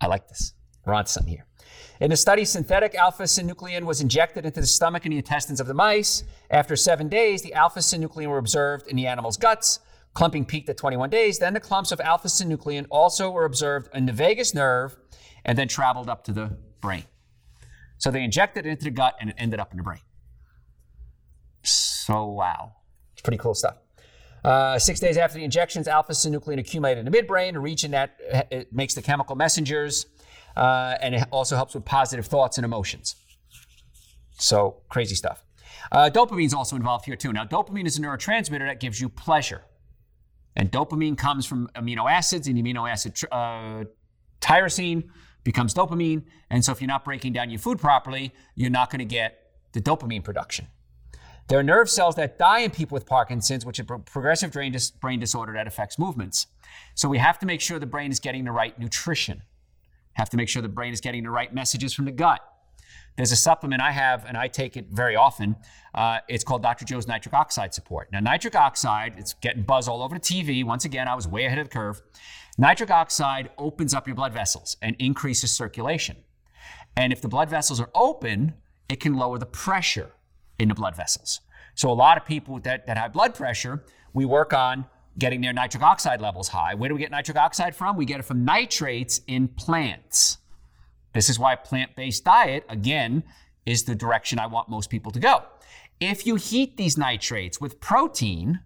I 0.00 0.06
like 0.06 0.28
this. 0.28 0.54
We're 0.84 0.94
on 0.94 1.06
something 1.06 1.32
here. 1.32 1.46
In 2.00 2.12
a 2.12 2.16
study, 2.16 2.46
synthetic 2.46 2.94
alpha 2.94 3.24
synuclein 3.24 3.84
was 3.84 4.00
injected 4.00 4.46
into 4.46 4.62
the 4.62 4.66
stomach 4.66 5.04
and 5.04 5.12
the 5.12 5.18
intestines 5.18 5.60
of 5.60 5.66
the 5.66 5.74
mice. 5.74 6.24
After 6.50 6.74
seven 6.74 7.10
days, 7.10 7.42
the 7.42 7.52
alpha 7.52 7.80
synuclein 7.80 8.28
were 8.28 8.38
observed 8.38 8.88
in 8.88 8.96
the 8.96 9.06
animal's 9.06 9.36
guts. 9.36 9.80
Clumping 10.14 10.46
peaked 10.46 10.70
at 10.70 10.78
21 10.78 11.10
days. 11.10 11.38
Then 11.38 11.52
the 11.52 11.60
clumps 11.60 11.92
of 11.92 12.00
alpha 12.00 12.28
synuclein 12.28 12.86
also 12.88 13.30
were 13.30 13.44
observed 13.44 13.90
in 13.94 14.06
the 14.06 14.14
vagus 14.14 14.54
nerve 14.54 14.96
and 15.44 15.58
then 15.58 15.68
traveled 15.68 16.08
up 16.08 16.24
to 16.24 16.32
the 16.32 16.56
brain. 16.80 17.04
So 17.98 18.10
they 18.10 18.24
injected 18.24 18.64
it 18.64 18.70
into 18.70 18.84
the 18.84 18.90
gut 18.90 19.16
and 19.20 19.28
it 19.28 19.36
ended 19.38 19.60
up 19.60 19.70
in 19.70 19.76
the 19.76 19.82
brain. 19.82 20.00
So, 21.62 22.24
wow. 22.24 22.76
It's 23.12 23.20
pretty 23.20 23.36
cool 23.36 23.54
stuff. 23.54 23.76
Uh, 24.42 24.78
six 24.78 25.00
days 25.00 25.18
after 25.18 25.36
the 25.36 25.44
injections, 25.44 25.86
alpha 25.86 26.12
synuclein 26.12 26.58
accumulated 26.58 27.06
in 27.06 27.12
the 27.12 27.18
midbrain, 27.18 27.56
a 27.56 27.60
region 27.60 27.90
that 27.90 28.18
uh, 28.32 28.42
it 28.50 28.72
makes 28.72 28.94
the 28.94 29.02
chemical 29.02 29.36
messengers, 29.36 30.06
uh, 30.56 30.96
and 31.00 31.14
it 31.14 31.24
also 31.30 31.56
helps 31.56 31.74
with 31.74 31.84
positive 31.84 32.26
thoughts 32.26 32.58
and 32.58 32.64
emotions. 32.64 33.16
So 34.38 34.82
crazy 34.88 35.14
stuff. 35.14 35.44
Uh, 35.92 36.10
dopamine 36.12 36.46
is 36.46 36.54
also 36.54 36.76
involved 36.76 37.04
here 37.04 37.16
too. 37.16 37.32
Now, 37.32 37.44
dopamine 37.44 37.86
is 37.86 37.98
a 37.98 38.00
neurotransmitter 38.00 38.66
that 38.66 38.80
gives 38.80 39.00
you 39.00 39.08
pleasure, 39.08 39.62
and 40.56 40.70
dopamine 40.70 41.16
comes 41.16 41.46
from 41.46 41.68
amino 41.74 42.10
acids, 42.10 42.46
and 42.46 42.56
amino 42.56 42.90
acid 42.90 43.18
uh, 43.32 43.84
tyrosine 44.40 45.08
becomes 45.44 45.74
dopamine. 45.74 46.24
And 46.50 46.64
so, 46.64 46.72
if 46.72 46.80
you're 46.80 46.88
not 46.88 47.04
breaking 47.04 47.32
down 47.32 47.50
your 47.50 47.58
food 47.58 47.78
properly, 47.78 48.32
you're 48.54 48.70
not 48.70 48.90
going 48.90 49.00
to 49.00 49.04
get 49.04 49.38
the 49.72 49.80
dopamine 49.80 50.22
production. 50.22 50.66
There 51.48 51.58
are 51.58 51.64
nerve 51.64 51.90
cells 51.90 52.14
that 52.14 52.38
die 52.38 52.60
in 52.60 52.70
people 52.70 52.94
with 52.94 53.06
Parkinson's, 53.06 53.66
which 53.66 53.80
is 53.80 53.86
a 53.90 53.98
progressive 53.98 54.52
brain, 54.52 54.70
dis- 54.70 54.92
brain 54.92 55.18
disorder 55.18 55.52
that 55.54 55.66
affects 55.66 55.98
movements. 55.98 56.46
So 56.94 57.08
we 57.08 57.18
have 57.18 57.40
to 57.40 57.46
make 57.46 57.60
sure 57.60 57.80
the 57.80 57.86
brain 57.86 58.12
is 58.12 58.20
getting 58.20 58.44
the 58.44 58.52
right 58.52 58.78
nutrition. 58.78 59.42
Have 60.20 60.28
to 60.28 60.36
make 60.36 60.50
sure 60.50 60.60
the 60.60 60.68
brain 60.68 60.92
is 60.92 61.00
getting 61.00 61.22
the 61.22 61.30
right 61.30 61.50
messages 61.54 61.94
from 61.94 62.04
the 62.04 62.10
gut. 62.10 62.40
There's 63.16 63.32
a 63.32 63.36
supplement 63.36 63.80
I 63.80 63.90
have, 63.90 64.26
and 64.26 64.36
I 64.36 64.48
take 64.48 64.76
it 64.76 64.88
very 64.90 65.16
often. 65.16 65.56
Uh, 65.94 66.18
it's 66.28 66.44
called 66.44 66.62
Dr. 66.62 66.84
Joe's 66.84 67.08
Nitric 67.08 67.32
Oxide 67.32 67.72
Support. 67.72 68.12
Now, 68.12 68.20
nitric 68.20 68.54
oxide, 68.54 69.14
it's 69.16 69.32
getting 69.32 69.62
buzz 69.62 69.88
all 69.88 70.02
over 70.02 70.16
the 70.16 70.20
TV. 70.20 70.62
Once 70.62 70.84
again, 70.84 71.08
I 71.08 71.14
was 71.14 71.26
way 71.26 71.46
ahead 71.46 71.58
of 71.58 71.70
the 71.70 71.72
curve. 71.72 72.02
Nitric 72.58 72.90
oxide 72.90 73.48
opens 73.56 73.94
up 73.94 74.06
your 74.06 74.14
blood 74.14 74.34
vessels 74.34 74.76
and 74.82 74.94
increases 74.98 75.52
circulation. 75.52 76.18
And 76.98 77.14
if 77.14 77.22
the 77.22 77.28
blood 77.28 77.48
vessels 77.48 77.80
are 77.80 77.88
open, 77.94 78.52
it 78.90 79.00
can 79.00 79.14
lower 79.14 79.38
the 79.38 79.46
pressure 79.46 80.12
in 80.58 80.68
the 80.68 80.74
blood 80.74 80.94
vessels. 80.94 81.40
So 81.74 81.90
a 81.90 81.94
lot 81.94 82.18
of 82.18 82.26
people 82.26 82.60
that, 82.60 82.86
that 82.86 82.98
have 82.98 83.14
blood 83.14 83.34
pressure, 83.34 83.84
we 84.12 84.26
work 84.26 84.52
on 84.52 84.84
getting 85.20 85.40
their 85.40 85.52
nitric 85.52 85.84
oxide 85.84 86.20
levels 86.20 86.48
high. 86.48 86.74
Where 86.74 86.88
do 86.88 86.94
we 86.96 87.00
get 87.00 87.12
nitric 87.12 87.36
oxide 87.36 87.76
from? 87.76 87.96
We 87.96 88.04
get 88.04 88.18
it 88.18 88.24
from 88.24 88.44
nitrates 88.44 89.20
in 89.28 89.46
plants. 89.46 90.38
This 91.12 91.28
is 91.28 91.38
why 91.38 91.54
plant-based 91.54 92.24
diet, 92.24 92.64
again, 92.68 93.22
is 93.64 93.84
the 93.84 93.94
direction 93.94 94.40
I 94.40 94.46
want 94.46 94.68
most 94.68 94.90
people 94.90 95.12
to 95.12 95.20
go. 95.20 95.44
If 96.00 96.26
you 96.26 96.34
heat 96.34 96.76
these 96.76 96.98
nitrates 96.98 97.60
with 97.60 97.80
protein, 97.80 98.60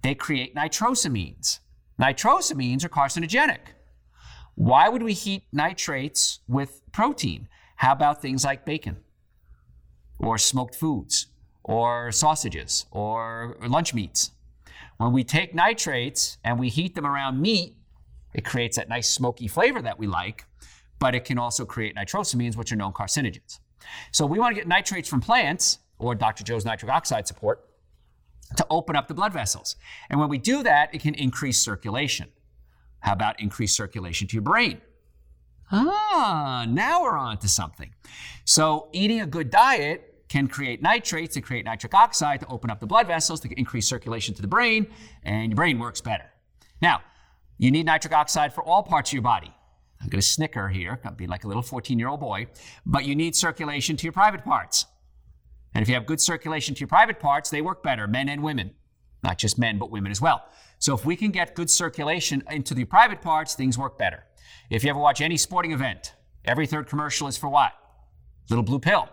they 0.00 0.14
create 0.14 0.54
nitrosamines. 0.54 1.58
Nitrosamines 2.00 2.84
are 2.84 2.88
carcinogenic. 2.88 3.74
Why 4.54 4.88
would 4.88 5.02
we 5.02 5.12
heat 5.12 5.44
nitrates 5.52 6.40
with 6.48 6.80
protein? 6.92 7.48
How 7.76 7.92
about 7.92 8.22
things 8.22 8.44
like 8.44 8.64
bacon? 8.64 8.98
or 10.18 10.38
smoked 10.38 10.74
foods 10.74 11.26
or 11.62 12.10
sausages 12.12 12.86
or 12.90 13.56
lunch 13.66 13.94
meats. 13.94 14.32
When 14.98 15.12
we 15.12 15.24
take 15.24 15.54
nitrates 15.54 16.38
and 16.44 16.58
we 16.58 16.68
heat 16.68 16.94
them 16.94 17.06
around 17.06 17.40
meat, 17.40 17.76
it 18.34 18.44
creates 18.44 18.76
that 18.76 18.88
nice 18.88 19.08
smoky 19.08 19.48
flavor 19.48 19.80
that 19.80 19.98
we 19.98 20.06
like, 20.06 20.44
but 20.98 21.14
it 21.14 21.24
can 21.24 21.38
also 21.38 21.64
create 21.64 21.96
nitrosamines, 21.96 22.56
which 22.56 22.72
are 22.72 22.76
known 22.76 22.92
carcinogens. 22.92 23.60
So 24.12 24.26
we 24.26 24.38
want 24.38 24.54
to 24.54 24.60
get 24.60 24.68
nitrates 24.68 25.08
from 25.08 25.20
plants 25.20 25.78
or 25.98 26.14
Dr. 26.14 26.44
Joe's 26.44 26.64
nitric 26.64 26.90
oxide 26.90 27.26
support 27.26 27.64
to 28.56 28.66
open 28.70 28.96
up 28.96 29.08
the 29.08 29.14
blood 29.14 29.32
vessels. 29.32 29.76
And 30.10 30.18
when 30.18 30.28
we 30.28 30.38
do 30.38 30.62
that, 30.64 30.94
it 30.94 31.00
can 31.00 31.14
increase 31.14 31.62
circulation. 31.62 32.28
How 33.00 33.12
about 33.12 33.40
increase 33.40 33.76
circulation 33.76 34.26
to 34.28 34.34
your 34.34 34.42
brain? 34.42 34.80
Ah, 35.70 36.66
now 36.68 37.02
we're 37.02 37.16
on 37.16 37.38
to 37.38 37.48
something. 37.48 37.94
So, 38.44 38.88
eating 38.92 39.20
a 39.20 39.26
good 39.26 39.50
diet 39.50 40.17
can 40.28 40.48
create 40.48 40.82
nitrates 40.82 41.34
to 41.34 41.40
create 41.40 41.64
nitric 41.64 41.94
oxide 41.94 42.40
to 42.40 42.46
open 42.48 42.70
up 42.70 42.80
the 42.80 42.86
blood 42.86 43.06
vessels 43.06 43.40
to 43.40 43.58
increase 43.58 43.88
circulation 43.88 44.34
to 44.34 44.42
the 44.42 44.48
brain, 44.48 44.86
and 45.22 45.50
your 45.50 45.56
brain 45.56 45.78
works 45.78 46.00
better. 46.00 46.30
Now, 46.82 47.00
you 47.56 47.70
need 47.70 47.86
nitric 47.86 48.12
oxide 48.12 48.52
for 48.52 48.62
all 48.62 48.82
parts 48.82 49.10
of 49.10 49.14
your 49.14 49.22
body. 49.22 49.52
I'm 50.00 50.08
going 50.08 50.20
to 50.20 50.26
snicker 50.26 50.68
here, 50.68 51.00
I'll 51.04 51.12
be 51.12 51.26
like 51.26 51.44
a 51.44 51.48
little 51.48 51.62
14 51.62 51.98
year 51.98 52.08
old 52.08 52.20
boy, 52.20 52.46
but 52.86 53.04
you 53.04 53.16
need 53.16 53.34
circulation 53.34 53.96
to 53.96 54.04
your 54.04 54.12
private 54.12 54.44
parts. 54.44 54.86
And 55.74 55.82
if 55.82 55.88
you 55.88 55.94
have 55.94 56.06
good 56.06 56.20
circulation 56.20 56.74
to 56.74 56.80
your 56.80 56.88
private 56.88 57.18
parts, 57.18 57.50
they 57.50 57.62
work 57.62 57.82
better, 57.82 58.06
men 58.06 58.28
and 58.28 58.42
women. 58.42 58.74
Not 59.22 59.38
just 59.38 59.58
men, 59.58 59.78
but 59.78 59.90
women 59.90 60.12
as 60.12 60.20
well. 60.20 60.44
So 60.78 60.94
if 60.94 61.04
we 61.04 61.16
can 61.16 61.32
get 61.32 61.56
good 61.56 61.68
circulation 61.68 62.44
into 62.50 62.74
the 62.74 62.84
private 62.84 63.20
parts, 63.20 63.54
things 63.54 63.76
work 63.76 63.98
better. 63.98 64.24
If 64.70 64.84
you 64.84 64.90
ever 64.90 64.98
watch 65.00 65.20
any 65.20 65.36
sporting 65.36 65.72
event, 65.72 66.14
every 66.44 66.66
third 66.66 66.86
commercial 66.86 67.26
is 67.26 67.36
for 67.36 67.48
what? 67.48 67.72
Little 68.48 68.62
blue 68.62 68.78
pill. 68.78 69.08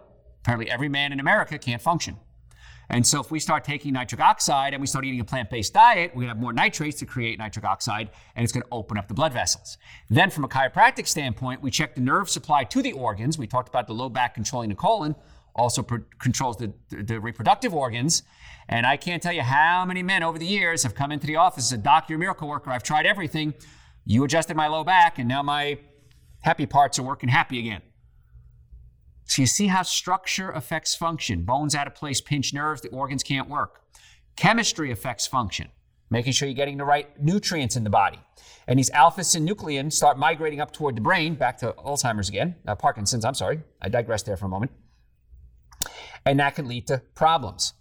Apparently, 0.46 0.70
every 0.70 0.90
man 0.90 1.12
in 1.12 1.20
America 1.20 1.58
can't 1.58 1.82
function. 1.82 2.18
And 2.90 3.08
so, 3.08 3.20
if 3.20 3.32
we 3.32 3.40
start 3.40 3.64
taking 3.64 3.94
nitric 3.94 4.22
oxide 4.22 4.76
and 4.76 4.82
we 4.82 4.86
start 4.86 5.04
eating 5.04 5.20
a 5.20 5.26
plant 5.26 5.50
based 5.50 5.74
diet, 5.74 6.12
we're 6.12 6.22
going 6.22 6.28
to 6.28 6.34
have 6.36 6.40
more 6.40 6.54
nitrates 6.54 7.00
to 7.00 7.08
create 7.08 7.40
nitric 7.40 7.66
oxide, 7.66 8.12
and 8.36 8.44
it's 8.44 8.54
going 8.54 8.62
to 8.62 8.70
open 8.72 8.96
up 8.96 9.08
the 9.08 9.16
blood 9.16 9.34
vessels. 9.34 9.80
Then, 10.08 10.30
from 10.30 10.44
a 10.44 10.48
chiropractic 10.48 11.08
standpoint, 11.08 11.64
we 11.64 11.72
check 11.72 11.96
the 11.96 12.02
nerve 12.02 12.30
supply 12.30 12.64
to 12.64 12.84
the 12.84 12.92
organs. 12.92 13.40
We 13.40 13.48
talked 13.48 13.70
about 13.70 13.88
the 13.88 13.96
low 13.96 14.08
back 14.08 14.36
controlling 14.36 14.70
the 14.70 14.76
colon, 14.76 15.16
also 15.56 15.82
controls 15.82 16.58
the, 16.58 16.72
the, 16.90 17.02
the, 17.02 17.20
reproductive 17.20 17.74
organs. 17.74 18.22
And 18.70 18.86
I 18.86 18.98
can't 18.98 19.24
tell 19.24 19.34
you 19.34 19.42
how 19.42 19.84
many 19.84 20.04
men 20.04 20.22
over 20.22 20.38
the 20.38 20.46
years 20.46 20.84
have 20.84 20.94
come 20.94 21.12
into 21.12 21.26
the 21.26 21.38
office 21.38 21.72
as 21.72 21.80
a 21.80 21.82
doctor, 21.82 22.20
miracle 22.20 22.48
worker. 22.48 22.70
I've 22.70 22.84
tried 22.84 23.08
everything. 23.08 23.56
You 24.06 24.24
adjusted 24.24 24.56
my 24.56 24.68
low 24.68 24.84
back, 24.84 25.18
and 25.18 25.28
now 25.28 25.42
my 25.42 25.80
happy 26.42 26.68
parts 26.68 27.00
are 27.00 27.04
working 27.04 27.30
happy 27.30 27.58
again. 27.58 27.82
So 29.26 29.42
you 29.42 29.48
see 29.48 29.68
how 29.68 29.82
structure 29.82 30.52
affects 30.52 30.96
function. 30.96 31.44
Bones 31.44 31.76
out 31.76 31.88
of 31.88 31.96
place, 31.96 32.22
pinch 32.22 32.54
nerves, 32.54 32.82
the 32.82 32.90
organs 32.90 33.24
can't 33.24 33.50
work. 33.50 33.82
Chemistry 34.36 34.92
affects 34.92 35.26
function, 35.26 35.70
making 36.10 36.34
sure 36.34 36.48
you're 36.48 36.56
getting 36.56 36.78
the 36.78 36.86
right 36.86 37.20
nutrients 37.22 37.76
in 37.76 37.84
the 37.84 37.90
body. 37.90 38.20
And 38.68 38.78
these 38.78 38.90
alpha 38.92 39.22
synuclein 39.22 39.92
start 39.92 40.18
migrating 40.18 40.60
up 40.60 40.72
toward 40.72 40.96
the 40.96 41.02
brain, 41.02 41.36
back 41.36 41.58
to 41.60 41.74
Alzheimer's 41.74 42.30
again, 42.30 42.56
uh, 42.68 42.76
Parkinson's, 42.76 43.26
I'm 43.26 43.34
sorry. 43.34 43.62
I 43.82 43.90
digressed 43.90 44.26
there 44.26 44.38
for 44.38 44.46
a 44.46 44.50
moment. 44.50 44.72
And 46.26 46.40
that 46.40 46.56
can 46.56 46.68
lead 46.68 46.88
to 46.88 47.02
problems. 47.14 47.74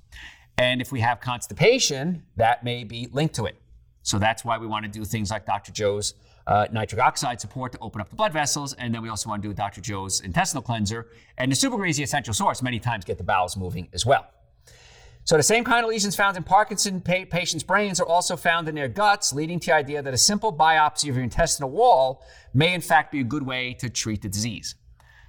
And 0.58 0.80
if 0.80 0.92
we 0.92 1.00
have 1.00 1.20
constipation, 1.20 2.24
that 2.36 2.62
may 2.62 2.84
be 2.84 3.08
linked 3.10 3.34
to 3.36 3.46
it. 3.46 3.56
So 4.02 4.18
that's 4.18 4.44
why 4.44 4.58
we 4.58 4.66
want 4.66 4.84
to 4.84 4.90
do 4.90 5.04
things 5.04 5.30
like 5.30 5.46
Dr. 5.46 5.72
Joe's 5.72 6.14
uh, 6.46 6.66
nitric 6.72 7.00
oxide 7.00 7.40
support 7.40 7.72
to 7.72 7.78
open 7.80 8.00
up 8.00 8.10
the 8.10 8.16
blood 8.16 8.32
vessels. 8.32 8.74
And 8.74 8.94
then 8.94 9.02
we 9.02 9.08
also 9.08 9.28
want 9.28 9.42
to 9.42 9.48
do 9.48 9.54
Dr. 9.54 9.80
Joe's 9.80 10.20
intestinal 10.20 10.62
cleanser. 10.62 11.08
And 11.38 11.50
the 11.50 11.56
super 11.56 11.76
greens 11.76 11.98
essential 12.00 12.34
source 12.34 12.62
many 12.62 12.78
times 12.78 13.04
get 13.04 13.18
the 13.18 13.24
bowels 13.24 13.56
moving 13.56 13.88
as 13.92 14.04
well. 14.04 14.26
So 15.26 15.38
the 15.38 15.42
same 15.42 15.64
kind 15.64 15.84
of 15.84 15.90
lesions 15.90 16.14
found 16.14 16.36
in 16.36 16.42
Parkinson 16.42 17.00
pa- 17.00 17.24
patients' 17.30 17.64
brains 17.64 17.98
are 17.98 18.06
also 18.06 18.36
found 18.36 18.68
in 18.68 18.74
their 18.74 18.88
guts, 18.88 19.32
leading 19.32 19.58
to 19.60 19.66
the 19.66 19.72
idea 19.72 20.02
that 20.02 20.12
a 20.12 20.18
simple 20.18 20.52
biopsy 20.52 21.08
of 21.08 21.16
your 21.16 21.24
intestinal 21.24 21.70
wall 21.70 22.22
may 22.52 22.74
in 22.74 22.82
fact 22.82 23.10
be 23.10 23.20
a 23.20 23.24
good 23.24 23.42
way 23.42 23.72
to 23.74 23.88
treat 23.88 24.20
the 24.20 24.28
disease. 24.28 24.74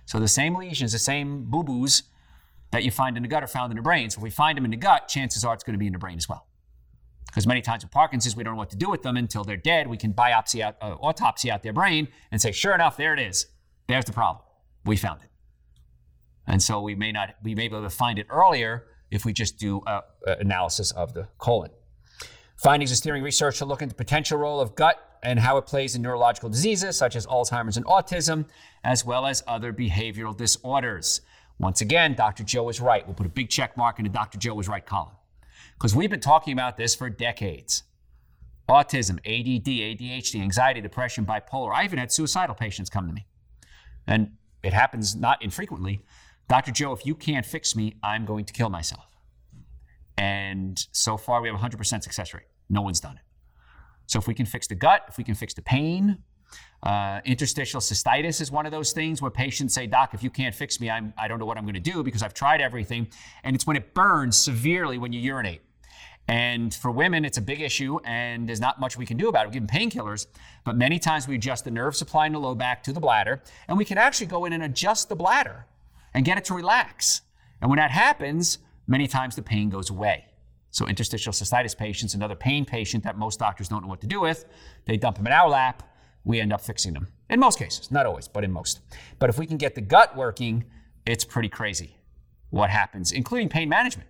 So 0.05 0.19
the 0.19 0.27
same 0.27 0.55
lesions, 0.55 0.91
the 0.91 0.99
same 0.99 1.45
boo-boos 1.45 2.03
that 2.71 2.83
you 2.83 2.91
find 2.91 3.15
in 3.15 3.23
the 3.23 3.29
gut 3.29 3.41
are 3.41 3.47
found 3.47 3.71
in 3.71 3.77
the 3.77 3.81
brain. 3.81 4.09
So 4.09 4.19
if 4.19 4.23
we 4.23 4.29
find 4.29 4.57
them 4.57 4.65
in 4.65 4.71
the 4.71 4.77
gut, 4.77 5.07
chances 5.07 5.45
are 5.45 5.53
it's 5.53 5.63
going 5.63 5.75
to 5.75 5.79
be 5.79 5.87
in 5.87 5.93
the 5.93 5.99
brain 5.99 6.17
as 6.17 6.27
well. 6.27 6.45
Because 7.35 7.47
many 7.47 7.61
times 7.61 7.83
with 7.83 7.91
Parkinson's, 7.91 8.37
we 8.37 8.45
don't 8.45 8.53
know 8.53 8.59
what 8.59 8.69
to 8.69 8.77
do 8.77 8.89
with 8.89 9.03
them 9.03 9.17
until 9.17 9.43
they're 9.43 9.57
dead. 9.57 9.87
We 9.87 9.97
can 9.97 10.13
biopsy 10.13 10.61
out, 10.61 10.77
uh, 10.81 10.95
autopsy 11.01 11.51
out 11.51 11.63
their 11.63 11.73
brain 11.73 12.07
and 12.31 12.41
say, 12.41 12.53
sure 12.53 12.73
enough, 12.73 12.95
there 12.95 13.13
it 13.13 13.19
is. 13.19 13.47
There's 13.87 14.05
the 14.05 14.13
problem. 14.13 14.45
We 14.85 14.95
found 14.95 15.21
it. 15.21 15.27
And 16.47 16.63
so 16.63 16.81
we 16.81 16.95
may 16.95 17.11
not, 17.11 17.35
we 17.43 17.53
may 17.53 17.67
be 17.67 17.75
able 17.75 17.83
to 17.83 17.89
find 17.89 18.19
it 18.19 18.27
earlier 18.29 18.85
if 19.11 19.25
we 19.25 19.33
just 19.33 19.59
do 19.59 19.81
uh, 19.81 20.03
analysis 20.25 20.91
of 20.91 21.13
the 21.13 21.27
colon. 21.37 21.71
Findings 22.55 22.91
of 22.91 22.95
steering 22.95 23.21
research 23.21 23.57
to 23.57 23.65
look 23.65 23.81
into 23.81 23.93
the 23.93 24.01
potential 24.01 24.37
role 24.37 24.61
of 24.61 24.73
gut 24.73 25.19
and 25.21 25.37
how 25.37 25.57
it 25.57 25.65
plays 25.65 25.93
in 25.93 26.01
neurological 26.01 26.47
diseases 26.47 26.97
such 26.97 27.17
as 27.17 27.27
Alzheimer's 27.27 27.75
and 27.75 27.85
autism, 27.85 28.45
as 28.85 29.03
well 29.03 29.25
as 29.25 29.43
other 29.45 29.73
behavioral 29.73 30.37
disorders. 30.37 31.19
Once 31.59 31.81
again, 31.81 32.15
Dr. 32.15 32.45
Joe 32.45 32.69
is 32.69 32.79
right. 32.79 33.05
We'll 33.05 33.15
put 33.15 33.25
a 33.25 33.29
big 33.29 33.49
check 33.49 33.75
mark 33.75 33.99
in 33.99 34.05
the 34.05 34.09
Dr. 34.09 34.37
Joe 34.37 34.57
is 34.61 34.69
right 34.69 34.85
column 34.85 35.15
because 35.77 35.95
we've 35.95 36.09
been 36.09 36.19
talking 36.19 36.53
about 36.53 36.77
this 36.77 36.95
for 36.95 37.09
decades. 37.09 37.83
Autism, 38.69 39.19
ADD, 39.19 39.65
ADHD, 39.67 40.41
anxiety, 40.41 40.81
depression, 40.81 41.25
bipolar. 41.25 41.73
I 41.73 41.83
even 41.83 41.99
had 41.99 42.11
suicidal 42.11 42.55
patients 42.55 42.89
come 42.89 43.07
to 43.07 43.13
me. 43.13 43.27
And 44.07 44.31
it 44.63 44.73
happens 44.73 45.15
not 45.15 45.41
infrequently. 45.43 46.01
Dr. 46.49 46.71
Joe, 46.71 46.91
if 46.93 47.05
you 47.05 47.15
can't 47.15 47.45
fix 47.45 47.75
me, 47.75 47.95
I'm 48.03 48.25
going 48.25 48.45
to 48.45 48.53
kill 48.53 48.69
myself. 48.69 49.05
And 50.17 50.83
so 50.91 51.17
far, 51.17 51.41
we 51.41 51.49
have 51.49 51.59
a 51.61 51.63
100% 51.63 52.03
success 52.03 52.33
rate. 52.33 52.45
No 52.69 52.81
one's 52.81 52.99
done 52.99 53.17
it. 53.17 53.21
So 54.07 54.19
if 54.19 54.27
we 54.27 54.33
can 54.33 54.45
fix 54.45 54.67
the 54.67 54.75
gut, 54.75 55.03
if 55.07 55.17
we 55.17 55.23
can 55.23 55.35
fix 55.35 55.53
the 55.53 55.61
pain, 55.61 56.19
uh, 56.83 57.19
interstitial 57.25 57.81
cystitis 57.81 58.41
is 58.41 58.51
one 58.51 58.65
of 58.65 58.71
those 58.71 58.91
things 58.91 59.21
where 59.21 59.31
patients 59.31 59.73
say, 59.73 59.87
Doc, 59.87 60.13
if 60.13 60.21
you 60.21 60.29
can't 60.29 60.53
fix 60.53 60.79
me, 60.79 60.89
I'm, 60.89 61.13
I 61.17 61.27
don't 61.27 61.39
know 61.39 61.45
what 61.45 61.57
I'm 61.57 61.63
going 61.63 61.73
to 61.73 61.79
do 61.79 62.03
because 62.03 62.21
I've 62.21 62.33
tried 62.33 62.61
everything. 62.61 63.07
And 63.43 63.55
it's 63.55 63.65
when 63.65 63.75
it 63.75 63.93
burns 63.93 64.37
severely 64.37 64.97
when 64.97 65.11
you 65.11 65.19
urinate. 65.19 65.61
And 66.27 66.73
for 66.73 66.89
women, 66.89 67.23
it's 67.23 67.37
a 67.37 67.41
big 67.41 67.61
issue, 67.61 67.99
and 68.03 68.49
there's 68.49 68.59
not 68.59 68.79
much 68.79 68.97
we 68.97 69.05
can 69.05 69.17
do 69.17 69.29
about 69.29 69.45
it. 69.45 69.49
We 69.49 69.59
give 69.59 69.67
them 69.67 69.79
painkillers, 69.79 70.25
but 70.63 70.75
many 70.75 70.97
times 70.97 71.27
we 71.27 71.35
adjust 71.35 71.65
the 71.65 71.71
nerve 71.71 71.95
supply 71.95 72.25
in 72.25 72.33
the 72.33 72.39
low 72.39 72.55
back 72.55 72.81
to 72.83 72.93
the 72.93 72.99
bladder, 72.99 73.43
and 73.67 73.77
we 73.77 73.85
can 73.85 73.99
actually 73.99 74.25
go 74.25 74.45
in 74.45 74.53
and 74.53 74.63
adjust 74.63 75.07
the 75.07 75.15
bladder 75.15 75.67
and 76.15 76.25
get 76.25 76.37
it 76.37 76.45
to 76.45 76.55
relax. 76.55 77.21
And 77.61 77.69
when 77.69 77.77
that 77.77 77.91
happens, 77.91 78.57
many 78.87 79.07
times 79.07 79.35
the 79.35 79.43
pain 79.43 79.69
goes 79.69 79.91
away. 79.91 80.25
So 80.71 80.87
interstitial 80.87 81.31
cystitis 81.31 81.77
patients, 81.77 82.15
another 82.15 82.35
pain 82.35 82.65
patient 82.65 83.03
that 83.03 83.17
most 83.17 83.39
doctors 83.39 83.69
don't 83.69 83.83
know 83.83 83.87
what 83.87 84.01
to 84.01 84.07
do 84.07 84.19
with, 84.19 84.45
they 84.85 84.97
dump 84.97 85.17
them 85.17 85.27
in 85.27 85.33
our 85.33 85.47
lap, 85.47 85.83
we 86.25 86.41
end 86.41 86.51
up 86.51 86.59
fixing 86.59 86.93
them. 86.93 87.07
In 87.29 87.39
most 87.39 87.57
cases, 87.57 87.91
not 87.91 88.05
always, 88.05 88.27
but 88.27 88.43
in 88.43 88.51
most. 88.51 88.81
But 89.19 89.29
if 89.29 89.39
we 89.39 89.45
can 89.45 89.57
get 89.57 89.75
the 89.75 89.81
gut 89.81 90.17
working, 90.17 90.65
it's 91.05 91.23
pretty 91.23 91.49
crazy 91.49 91.95
what 92.49 92.69
happens, 92.69 93.11
including 93.11 93.47
pain 93.47 93.69
management. 93.69 94.09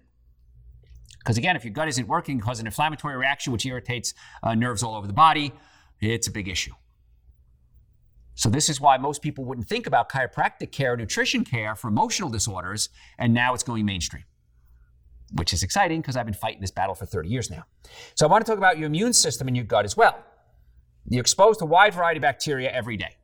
Because 1.20 1.38
again, 1.38 1.56
if 1.56 1.64
your 1.64 1.74
gut 1.74 1.88
isn't 1.88 2.08
working, 2.08 2.40
causes 2.40 2.62
an 2.62 2.68
inflammatory 2.68 3.18
reaction 3.18 3.52
which 3.52 3.66
irritates 3.66 4.14
uh, 4.44 4.56
nerves 4.56 4.84
all 4.84 4.96
over 4.96 5.08
the 5.08 5.14
body, 5.14 5.52
it's 6.00 6.28
a 6.28 6.32
big 6.32 6.48
issue. 6.48 6.74
So 8.36 8.50
this 8.50 8.70
is 8.70 8.80
why 8.80 8.98
most 8.98 9.22
people 9.22 9.46
wouldn't 9.46 9.68
think 9.68 9.88
about 9.88 10.10
chiropractic 10.10 10.72
care, 10.72 10.96
nutrition 10.96 11.44
care 11.44 11.74
for 11.76 11.88
emotional 11.88 12.30
disorders, 12.30 12.90
and 13.18 13.34
now 13.34 13.54
it's 13.54 13.64
going 13.64 13.86
mainstream. 13.86 14.26
Which 15.34 15.54
is 15.54 15.64
exciting 15.64 16.02
because 16.02 16.16
I've 16.16 16.26
been 16.26 16.36
fighting 16.36 16.62
this 16.62 16.72
battle 16.72 16.94
for 16.94 17.06
30 17.06 17.30
years 17.30 17.50
now. 17.50 17.64
So 18.14 18.28
I 18.28 18.30
want 18.30 18.46
to 18.46 18.52
talk 18.52 18.60
about 18.60 18.78
your 18.78 18.88
immune 18.88 19.14
system 19.14 19.48
and 19.48 19.56
your 19.56 19.66
gut 19.66 19.86
as 19.86 19.98
well. 19.98 20.24
You're 21.08 21.22
exposed 21.22 21.60
to 21.60 21.66
a 21.66 21.68
wide 21.68 21.94
variety 21.94 22.18
of 22.18 22.24
bacteria 22.24 22.72
every 22.72 22.98
day, 22.98 23.16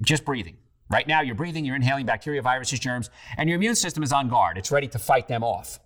just 0.00 0.24
breathing. 0.24 0.56
Right 0.88 1.08
now, 1.08 1.20
you're 1.20 1.34
breathing, 1.34 1.64
you're 1.64 1.74
inhaling 1.74 2.06
bacteria, 2.06 2.40
viruses, 2.42 2.78
germs, 2.78 3.10
and 3.36 3.48
your 3.48 3.56
immune 3.56 3.74
system 3.74 4.04
is 4.04 4.12
on 4.12 4.28
guard. 4.28 4.56
It's 4.56 4.70
ready 4.70 4.86
to 4.88 4.98
fight 4.98 5.26
them 5.26 5.42
off. 5.42 5.80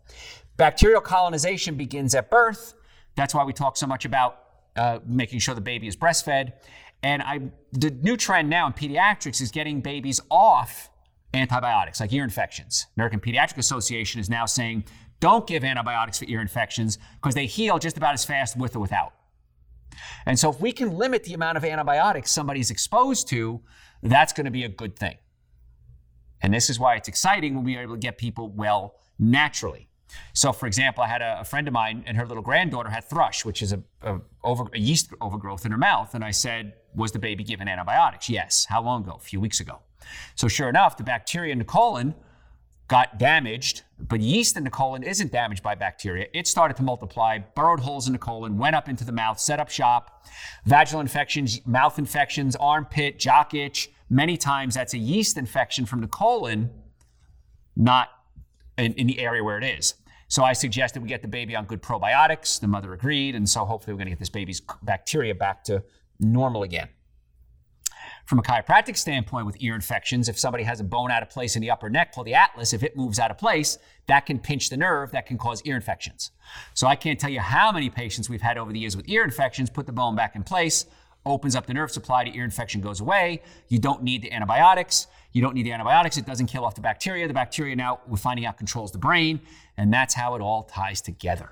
Bacterial 0.58 1.00
colonization 1.00 1.74
begins 1.76 2.14
at 2.14 2.28
birth. 2.28 2.74
That's 3.16 3.34
why 3.34 3.44
we 3.44 3.54
talk 3.54 3.78
so 3.78 3.86
much 3.86 4.04
about 4.04 4.42
uh, 4.76 4.98
making 5.06 5.38
sure 5.38 5.54
the 5.54 5.62
baby 5.62 5.86
is 5.86 5.96
breastfed. 5.96 6.52
And 7.02 7.22
I, 7.22 7.40
the 7.72 7.90
new 7.90 8.18
trend 8.18 8.50
now 8.50 8.66
in 8.66 8.74
pediatrics 8.74 9.40
is 9.40 9.50
getting 9.50 9.80
babies 9.80 10.20
off 10.30 10.90
antibiotics, 11.32 12.00
like 12.00 12.12
ear 12.12 12.24
infections. 12.24 12.86
American 12.96 13.20
Pediatric 13.20 13.56
Association 13.56 14.20
is 14.20 14.28
now 14.28 14.44
saying 14.44 14.84
don't 15.20 15.46
give 15.46 15.64
antibiotics 15.64 16.18
for 16.18 16.24
ear 16.26 16.40
infections 16.40 16.98
because 17.20 17.34
they 17.34 17.46
heal 17.46 17.78
just 17.78 17.96
about 17.96 18.14
as 18.14 18.24
fast 18.24 18.56
with 18.56 18.76
or 18.76 18.80
without. 18.80 19.12
And 20.26 20.38
so, 20.38 20.50
if 20.50 20.60
we 20.60 20.72
can 20.72 20.92
limit 20.92 21.24
the 21.24 21.34
amount 21.34 21.56
of 21.56 21.64
antibiotics 21.64 22.30
somebody's 22.30 22.70
exposed 22.70 23.28
to, 23.28 23.60
that's 24.02 24.32
going 24.32 24.46
to 24.46 24.50
be 24.50 24.64
a 24.64 24.68
good 24.68 24.98
thing. 24.98 25.16
And 26.42 26.54
this 26.54 26.70
is 26.70 26.78
why 26.78 26.96
it's 26.96 27.08
exciting 27.08 27.54
when 27.54 27.64
we 27.64 27.76
are 27.76 27.82
able 27.82 27.94
to 27.94 28.00
get 28.00 28.18
people 28.18 28.48
well 28.48 28.96
naturally. 29.18 29.88
So, 30.32 30.52
for 30.52 30.66
example, 30.66 31.04
I 31.04 31.06
had 31.06 31.22
a, 31.22 31.40
a, 31.40 31.44
friend 31.44 31.68
of 31.68 31.74
mine, 31.74 32.02
and 32.06 32.16
her 32.16 32.26
little 32.26 32.42
granddaughter 32.42 32.90
had 32.90 33.04
thrush, 33.04 33.44
which 33.44 33.62
is 33.62 33.72
a, 33.72 33.80
a, 34.02 34.18
over, 34.42 34.64
a, 34.72 34.78
yeast 34.78 35.12
overgrowth 35.20 35.64
in 35.64 35.72
her 35.72 35.78
mouth. 35.78 36.14
And 36.14 36.24
I 36.24 36.32
said, 36.32 36.74
Was 36.94 37.12
the 37.12 37.18
baby 37.18 37.44
given 37.44 37.68
antibiotics? 37.68 38.28
Yes. 38.28 38.66
How 38.68 38.82
long 38.82 39.04
ago? 39.04 39.16
A 39.16 39.20
few 39.20 39.40
weeks 39.40 39.60
ago. 39.60 39.80
So, 40.34 40.48
sure 40.48 40.68
enough, 40.68 40.96
the 40.96 41.04
bacteria 41.04 41.52
in 41.52 41.58
the 41.58 41.64
colon 41.64 42.14
got 42.90 43.18
damaged, 43.18 43.84
but 44.00 44.20
yeast 44.20 44.56
in 44.56 44.64
the 44.64 44.70
colon 44.70 45.04
isn't 45.04 45.30
damaged 45.30 45.62
by 45.62 45.76
bacteria. 45.76 46.26
It 46.34 46.48
started 46.48 46.76
to 46.78 46.82
multiply, 46.82 47.38
burrowed 47.38 47.78
holes 47.78 48.08
in 48.08 48.12
the 48.12 48.18
colon, 48.18 48.58
went 48.58 48.74
up 48.74 48.88
into 48.88 49.04
the 49.04 49.12
mouth, 49.12 49.38
set 49.38 49.60
up 49.60 49.70
shop. 49.70 50.26
Vaginal 50.66 51.00
infections, 51.00 51.64
mouth 51.64 52.00
infections, 52.00 52.56
armpit, 52.56 53.16
jock 53.16 53.54
itch. 53.54 53.90
Many 54.10 54.36
times 54.36 54.74
that's 54.74 54.92
a 54.92 54.98
yeast 54.98 55.38
infection 55.38 55.86
from 55.86 56.00
the 56.00 56.08
colon, 56.08 56.68
not 57.76 58.08
in, 58.76 58.92
in 58.94 59.06
the 59.06 59.20
area 59.20 59.44
where 59.44 59.56
it 59.56 59.64
is. 59.64 59.94
So 60.26 60.42
I 60.42 60.52
suggested 60.52 61.00
we 61.00 61.08
get 61.08 61.22
the 61.22 61.28
baby 61.28 61.54
on 61.54 61.66
good 61.66 61.82
probiotics. 61.82 62.58
The 62.58 62.66
mother 62.66 62.92
agreed, 62.92 63.36
and 63.36 63.48
so 63.48 63.64
hopefully 63.64 63.94
we're 63.94 63.98
going 63.98 64.06
to 64.06 64.12
get 64.12 64.18
this 64.18 64.30
baby's 64.30 64.60
bacteria 64.82 65.36
back 65.36 65.62
to 65.64 65.84
normal 66.18 66.64
again. 66.64 66.88
From 68.30 68.38
a 68.38 68.42
chiropractic 68.42 68.96
standpoint, 68.96 69.44
with 69.44 69.56
ear 69.58 69.74
infections, 69.74 70.28
if 70.28 70.38
somebody 70.38 70.62
has 70.62 70.78
a 70.78 70.84
bone 70.84 71.10
out 71.10 71.20
of 71.20 71.30
place 71.30 71.56
in 71.56 71.62
the 71.62 71.68
upper 71.68 71.90
neck 71.90 72.14
called 72.14 72.28
the 72.28 72.34
atlas, 72.34 72.72
if 72.72 72.84
it 72.84 72.96
moves 72.96 73.18
out 73.18 73.32
of 73.32 73.38
place, 73.38 73.76
that 74.06 74.24
can 74.24 74.38
pinch 74.38 74.68
the 74.70 74.76
nerve, 74.76 75.10
that 75.10 75.26
can 75.26 75.36
cause 75.36 75.60
ear 75.64 75.74
infections. 75.74 76.30
So 76.72 76.86
I 76.86 76.94
can't 76.94 77.18
tell 77.18 77.28
you 77.28 77.40
how 77.40 77.72
many 77.72 77.90
patients 77.90 78.30
we've 78.30 78.40
had 78.40 78.56
over 78.56 78.72
the 78.72 78.78
years 78.78 78.96
with 78.96 79.08
ear 79.08 79.24
infections, 79.24 79.68
put 79.68 79.84
the 79.84 79.92
bone 79.92 80.14
back 80.14 80.36
in 80.36 80.44
place, 80.44 80.86
opens 81.26 81.56
up 81.56 81.66
the 81.66 81.74
nerve 81.74 81.90
supply, 81.90 82.22
the 82.22 82.36
ear 82.36 82.44
infection 82.44 82.80
goes 82.80 83.00
away. 83.00 83.42
You 83.66 83.80
don't 83.80 84.04
need 84.04 84.22
the 84.22 84.30
antibiotics. 84.30 85.08
You 85.32 85.42
don't 85.42 85.56
need 85.56 85.66
the 85.66 85.72
antibiotics. 85.72 86.16
It 86.16 86.24
doesn't 86.24 86.46
kill 86.46 86.64
off 86.64 86.76
the 86.76 86.80
bacteria. 86.80 87.26
The 87.26 87.34
bacteria 87.34 87.74
now, 87.74 87.98
we're 88.06 88.16
finding 88.16 88.46
out, 88.46 88.56
controls 88.56 88.92
the 88.92 88.98
brain. 88.98 89.40
And 89.76 89.92
that's 89.92 90.14
how 90.14 90.36
it 90.36 90.40
all 90.40 90.62
ties 90.62 91.00
together. 91.00 91.50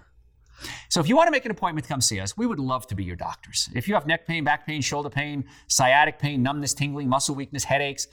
So 0.88 1.00
if 1.00 1.08
you 1.08 1.16
want 1.16 1.28
to 1.28 1.30
make 1.30 1.44
an 1.44 1.50
appointment 1.50 1.84
to 1.86 1.88
come 1.88 2.00
see 2.00 2.20
us, 2.20 2.36
we 2.36 2.46
would 2.46 2.58
love 2.58 2.86
to 2.88 2.94
be 2.94 3.04
your 3.04 3.16
doctors. 3.16 3.68
If 3.74 3.88
you 3.88 3.94
have 3.94 4.06
neck 4.06 4.26
pain, 4.26 4.44
back 4.44 4.66
pain, 4.66 4.80
shoulder 4.80 5.10
pain, 5.10 5.44
sciatic 5.68 6.18
pain, 6.18 6.42
numbness, 6.42 6.74
tingling, 6.74 7.08
muscle 7.08 7.34
weakness, 7.34 7.64
headaches, 7.64 8.08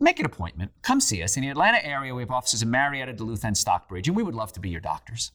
make 0.00 0.18
an 0.18 0.26
appointment. 0.26 0.72
Come 0.82 1.00
see 1.00 1.22
us. 1.22 1.36
In 1.36 1.42
the 1.42 1.50
Atlanta 1.50 1.84
area, 1.84 2.14
we 2.14 2.22
have 2.22 2.30
offices 2.30 2.62
in 2.62 2.70
Marietta, 2.70 3.12
Duluth, 3.12 3.44
and 3.44 3.56
Stockbridge, 3.56 4.08
and 4.08 4.16
we 4.16 4.22
would 4.22 4.34
love 4.34 4.52
to 4.52 4.60
be 4.60 4.70
your 4.70 4.80
doctors. 4.80 5.32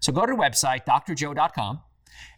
So 0.00 0.12
go 0.12 0.26
to 0.26 0.32
the 0.32 0.38
website, 0.38 0.84
drjoe.com, 0.84 1.80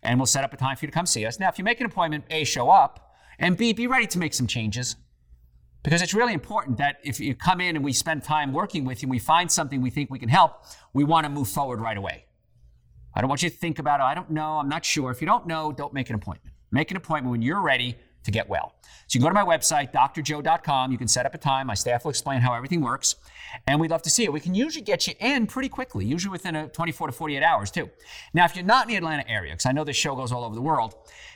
and 0.03 0.19
we'll 0.19 0.27
set 0.27 0.45
up 0.45 0.53
a 0.53 0.57
time 0.57 0.77
for 0.77 0.85
you 0.85 0.91
to 0.91 0.95
come 0.95 1.07
see 1.07 1.25
us. 1.27 1.41
Now, 1.41 1.49
if 1.49 1.59
you 1.59 1.65
make 1.65 1.81
an 1.81 1.87
appointment, 1.87 2.25
A, 2.31 2.45
show 2.45 2.71
up, 2.71 3.15
and 3.39 3.57
B, 3.57 3.73
be 3.73 3.87
ready 3.87 4.07
to 4.09 4.19
make 4.19 4.35
some 4.35 4.47
changes. 4.47 4.97
Because 5.83 6.01
it's 6.01 6.15
really 6.15 6.33
important 6.33 6.79
that 6.79 6.97
if 7.05 7.21
you 7.21 7.35
come 7.35 7.61
in 7.61 7.77
and 7.77 7.85
we 7.85 7.93
spend 7.93 8.23
time 8.23 8.53
working 8.53 8.85
with 8.85 9.03
you 9.03 9.07
and 9.07 9.11
we 9.11 9.19
find 9.19 9.51
something 9.53 9.83
we 9.83 9.91
think 9.91 10.11
we 10.11 10.19
can 10.19 10.31
help, 10.31 10.65
we 10.95 11.05
want 11.05 11.25
to 11.25 11.31
move 11.31 11.49
forward 11.49 11.81
right 11.81 11.97
away. 11.97 12.25
I 13.15 13.21
don't 13.21 13.29
want 13.29 13.43
you 13.43 13.51
to 13.51 13.57
think 13.57 13.79
about 13.79 14.01
it. 14.01 14.05
I 14.05 14.15
don't 14.15 14.31
know. 14.31 14.59
I'm 14.59 14.69
not 14.69 14.85
sure. 14.85 15.11
If 15.11 15.21
you 15.21 15.27
don't 15.27 15.47
know, 15.47 15.73
don't 15.73 15.93
make 15.93 16.11
an 16.11 16.17
appointment. 16.17 16.55
Make 16.71 16.91
an 16.91 16.97
appointment 16.97 17.31
when 17.31 17.43
you're 17.43 17.61
ready 17.61 17.97
to 18.25 18.31
get 18.31 18.49
well. 18.49 18.75
So 19.07 19.17
you 19.17 19.21
can 19.21 19.23
go 19.23 19.29
to 19.29 19.35
my 19.35 19.57
website, 19.57 19.93
drjoe.com. 19.93 20.91
You 20.91 20.99
can 20.99 21.09
set 21.09 21.27
up 21.27 21.35
a 21.35 21.39
time. 21.39 21.67
My 21.67 21.75
staff 21.75 22.05
will 22.05 22.11
explain 22.11 22.41
how 22.41 22.55
everything 22.55 22.81
works. 22.81 23.17
And 23.67 23.81
we'd 23.81 23.91
love 23.91 24.03
to 24.03 24.11
see 24.11 24.25
it. 24.25 24.33
We 24.33 24.41
can 24.41 24.55
usually 24.55 24.85
get 24.85 25.07
you 25.07 25.15
in 25.21 25.47
pretty 25.47 25.69
quickly, 25.69 26.05
usually 26.05 26.33
within 26.33 26.57
a 26.57 26.69
24 26.69 27.09
to 27.09 27.13
48 27.13 27.43
hours, 27.43 27.71
too. 27.71 27.91
Now, 28.33 28.45
if 28.45 28.57
you're 28.57 28.65
not 28.65 28.85
in 28.85 28.91
the 28.91 28.97
Atlanta 28.97 29.29
area, 29.29 29.53
because 29.53 29.67
I 29.67 29.73
know 29.73 29.85
this 29.85 29.97
show 29.97 30.15
goes 30.15 30.33
all 30.33 30.45
over 30.45 30.55
the 30.55 30.63
world, 30.63 30.95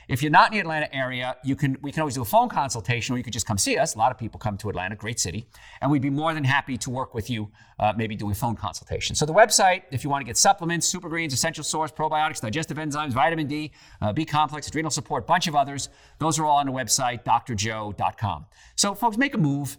if 0.09 0.23
you're 0.23 0.31
not 0.31 0.51
in 0.51 0.55
the 0.55 0.59
Atlanta 0.59 0.93
area, 0.93 1.37
you 1.43 1.55
can 1.55 1.77
we 1.81 1.91
can 1.91 2.01
always 2.01 2.15
do 2.15 2.23
a 2.23 2.25
phone 2.25 2.49
consultation, 2.49 3.13
or 3.13 3.17
you 3.17 3.23
could 3.23 3.31
just 3.31 3.45
come 3.45 3.59
see 3.59 3.77
us. 3.77 3.93
A 3.93 3.97
lot 3.99 4.11
of 4.11 4.17
people 4.17 4.39
come 4.39 4.57
to 4.57 4.69
Atlanta, 4.69 4.95
great 4.95 5.19
city, 5.19 5.45
and 5.81 5.91
we'd 5.91 6.01
be 6.01 6.09
more 6.09 6.33
than 6.33 6.43
happy 6.43 6.77
to 6.77 6.89
work 6.89 7.13
with 7.13 7.29
you, 7.29 7.51
uh, 7.77 7.93
maybe 7.95 8.15
doing 8.15 8.33
phone 8.33 8.55
consultation. 8.55 9.15
So 9.15 9.27
the 9.27 9.33
website, 9.33 9.83
if 9.91 10.03
you 10.03 10.09
want 10.09 10.21
to 10.21 10.25
get 10.25 10.35
supplements, 10.35 10.87
super 10.87 11.09
greens, 11.09 11.31
essential 11.31 11.63
source, 11.63 11.91
probiotics, 11.91 12.41
digestive 12.41 12.77
enzymes, 12.77 13.11
vitamin 13.11 13.45
D, 13.45 13.71
uh, 14.01 14.11
B 14.11 14.25
complex, 14.25 14.67
adrenal 14.67 14.89
support, 14.89 15.27
bunch 15.27 15.47
of 15.47 15.55
others, 15.55 15.89
those 16.17 16.39
are 16.39 16.45
all 16.45 16.57
on 16.57 16.65
the 16.65 16.71
website, 16.71 17.23
drjoe.com. 17.23 18.45
So 18.75 18.95
folks, 18.95 19.15
make 19.17 19.35
a 19.35 19.37
move. 19.37 19.77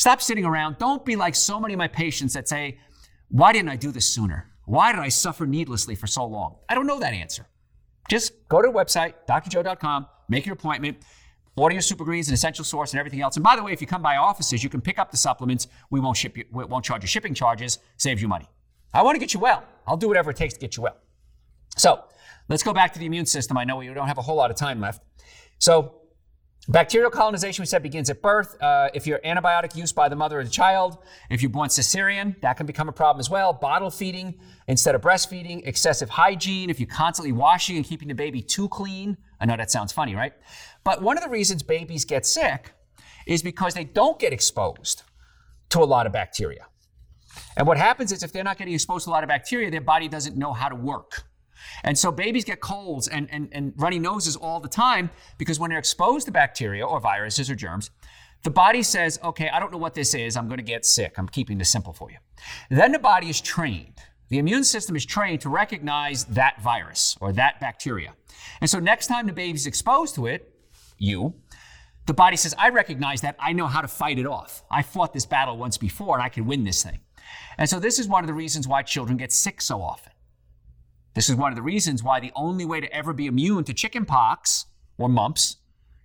Stop 0.00 0.22
sitting 0.22 0.46
around. 0.46 0.78
Don't 0.78 1.04
be 1.04 1.14
like 1.14 1.34
so 1.34 1.60
many 1.60 1.74
of 1.74 1.78
my 1.78 1.86
patients 1.86 2.32
that 2.32 2.48
say, 2.48 2.78
"Why 3.28 3.52
didn't 3.52 3.68
I 3.68 3.76
do 3.76 3.92
this 3.92 4.10
sooner? 4.10 4.50
Why 4.64 4.92
did 4.92 4.98
I 5.02 5.10
suffer 5.10 5.44
needlessly 5.44 5.94
for 5.94 6.06
so 6.06 6.24
long?" 6.24 6.56
I 6.70 6.74
don't 6.74 6.86
know 6.86 6.98
that 7.00 7.12
answer. 7.12 7.46
Just 8.08 8.32
go 8.48 8.62
to 8.62 8.68
the 8.68 8.72
website, 8.72 9.12
drjoe.com, 9.28 10.06
make 10.26 10.46
your 10.46 10.54
appointment, 10.54 10.96
order 11.54 11.74
your 11.74 11.82
super 11.82 12.02
greens 12.02 12.28
and 12.28 12.34
essential 12.34 12.64
source 12.64 12.94
and 12.94 12.98
everything 12.98 13.20
else. 13.20 13.36
And 13.36 13.44
by 13.44 13.56
the 13.56 13.62
way, 13.62 13.74
if 13.74 13.82
you 13.82 13.86
come 13.86 14.00
by 14.00 14.16
offices, 14.16 14.64
you 14.64 14.70
can 14.70 14.80
pick 14.80 14.98
up 14.98 15.10
the 15.10 15.18
supplements. 15.18 15.68
We 15.90 16.00
won't 16.00 16.16
ship 16.16 16.34
you, 16.34 16.46
we 16.50 16.64
won't 16.64 16.82
charge 16.82 17.02
you 17.02 17.06
shipping 17.06 17.34
charges, 17.34 17.78
saves 17.98 18.22
you 18.22 18.28
money. 18.28 18.48
I 18.94 19.02
want 19.02 19.16
to 19.16 19.20
get 19.20 19.34
you 19.34 19.40
well. 19.40 19.64
I'll 19.86 19.98
do 19.98 20.08
whatever 20.08 20.30
it 20.30 20.38
takes 20.38 20.54
to 20.54 20.60
get 20.60 20.78
you 20.78 20.82
well. 20.82 20.96
So 21.76 22.04
let's 22.48 22.62
go 22.62 22.72
back 22.72 22.94
to 22.94 22.98
the 22.98 23.04
immune 23.04 23.26
system. 23.26 23.58
I 23.58 23.64
know 23.64 23.76
we 23.76 23.92
don't 23.92 24.08
have 24.08 24.16
a 24.16 24.22
whole 24.22 24.36
lot 24.36 24.50
of 24.50 24.56
time 24.56 24.80
left. 24.80 25.02
So 25.58 25.99
Bacterial 26.68 27.10
colonization, 27.10 27.62
we 27.62 27.66
said, 27.66 27.82
begins 27.82 28.10
at 28.10 28.20
birth. 28.20 28.60
Uh, 28.62 28.90
if 28.92 29.06
you're 29.06 29.18
antibiotic 29.20 29.74
use 29.74 29.92
by 29.92 30.08
the 30.08 30.16
mother 30.16 30.40
or 30.40 30.44
the 30.44 30.50
child, 30.50 30.98
if 31.30 31.40
you're 31.40 31.50
born 31.50 31.68
cesarean, 31.68 32.38
that 32.42 32.56
can 32.56 32.66
become 32.66 32.88
a 32.88 32.92
problem 32.92 33.18
as 33.18 33.30
well. 33.30 33.52
Bottle 33.52 33.90
feeding 33.90 34.38
instead 34.68 34.94
of 34.94 35.00
breastfeeding, 35.00 35.66
excessive 35.66 36.10
hygiene, 36.10 36.68
if 36.68 36.78
you're 36.78 36.86
constantly 36.86 37.32
washing 37.32 37.76
and 37.76 37.84
keeping 37.84 38.08
the 38.08 38.14
baby 38.14 38.42
too 38.42 38.68
clean. 38.68 39.16
I 39.40 39.46
know 39.46 39.56
that 39.56 39.70
sounds 39.70 39.90
funny, 39.90 40.14
right? 40.14 40.34
But 40.84 41.02
one 41.02 41.16
of 41.16 41.24
the 41.24 41.30
reasons 41.30 41.62
babies 41.62 42.04
get 42.04 42.26
sick 42.26 42.72
is 43.26 43.42
because 43.42 43.74
they 43.74 43.84
don't 43.84 44.18
get 44.18 44.32
exposed 44.32 45.02
to 45.70 45.80
a 45.80 45.84
lot 45.84 46.06
of 46.06 46.12
bacteria. 46.12 46.66
And 47.56 47.66
what 47.66 47.78
happens 47.78 48.12
is 48.12 48.22
if 48.22 48.32
they're 48.32 48.44
not 48.44 48.58
getting 48.58 48.74
exposed 48.74 49.04
to 49.04 49.10
a 49.10 49.12
lot 49.12 49.24
of 49.24 49.28
bacteria, 49.28 49.70
their 49.70 49.80
body 49.80 50.08
doesn't 50.08 50.36
know 50.36 50.52
how 50.52 50.68
to 50.68 50.74
work. 50.74 51.24
And 51.84 51.98
so 51.98 52.12
babies 52.12 52.44
get 52.44 52.60
colds 52.60 53.08
and, 53.08 53.28
and, 53.30 53.48
and 53.52 53.72
runny 53.76 53.98
noses 53.98 54.36
all 54.36 54.60
the 54.60 54.68
time 54.68 55.10
because 55.38 55.58
when 55.58 55.70
they're 55.70 55.78
exposed 55.78 56.26
to 56.26 56.32
bacteria 56.32 56.86
or 56.86 57.00
viruses 57.00 57.50
or 57.50 57.54
germs, 57.54 57.90
the 58.42 58.50
body 58.50 58.82
says, 58.82 59.18
okay, 59.22 59.48
I 59.50 59.60
don't 59.60 59.70
know 59.70 59.78
what 59.78 59.94
this 59.94 60.14
is. 60.14 60.36
I'm 60.36 60.46
going 60.46 60.58
to 60.58 60.64
get 60.64 60.86
sick. 60.86 61.18
I'm 61.18 61.28
keeping 61.28 61.58
this 61.58 61.68
simple 61.68 61.92
for 61.92 62.10
you. 62.10 62.16
Then 62.70 62.92
the 62.92 62.98
body 62.98 63.28
is 63.28 63.40
trained. 63.40 63.98
The 64.28 64.38
immune 64.38 64.64
system 64.64 64.96
is 64.96 65.04
trained 65.04 65.40
to 65.42 65.48
recognize 65.48 66.24
that 66.26 66.62
virus 66.62 67.18
or 67.20 67.32
that 67.32 67.60
bacteria. 67.60 68.14
And 68.60 68.70
so 68.70 68.78
next 68.78 69.08
time 69.08 69.26
the 69.26 69.32
baby's 69.32 69.66
exposed 69.66 70.14
to 70.14 70.26
it, 70.26 70.54
you, 70.98 71.34
the 72.06 72.14
body 72.14 72.36
says, 72.36 72.54
I 72.58 72.70
recognize 72.70 73.20
that. 73.22 73.36
I 73.38 73.52
know 73.52 73.66
how 73.66 73.80
to 73.80 73.88
fight 73.88 74.18
it 74.18 74.26
off. 74.26 74.62
I 74.70 74.82
fought 74.82 75.12
this 75.12 75.26
battle 75.26 75.56
once 75.56 75.76
before 75.76 76.14
and 76.14 76.22
I 76.22 76.28
can 76.28 76.46
win 76.46 76.64
this 76.64 76.82
thing. 76.82 77.00
And 77.58 77.68
so 77.68 77.78
this 77.78 77.98
is 77.98 78.08
one 78.08 78.22
of 78.22 78.28
the 78.28 78.34
reasons 78.34 78.66
why 78.66 78.82
children 78.82 79.18
get 79.18 79.32
sick 79.32 79.60
so 79.60 79.82
often. 79.82 80.12
This 81.14 81.28
is 81.28 81.36
one 81.36 81.52
of 81.52 81.56
the 81.56 81.62
reasons 81.62 82.02
why 82.02 82.20
the 82.20 82.32
only 82.34 82.64
way 82.64 82.80
to 82.80 82.92
ever 82.92 83.12
be 83.12 83.26
immune 83.26 83.64
to 83.64 83.74
chickenpox 83.74 84.66
or 84.96 85.08
mumps 85.08 85.56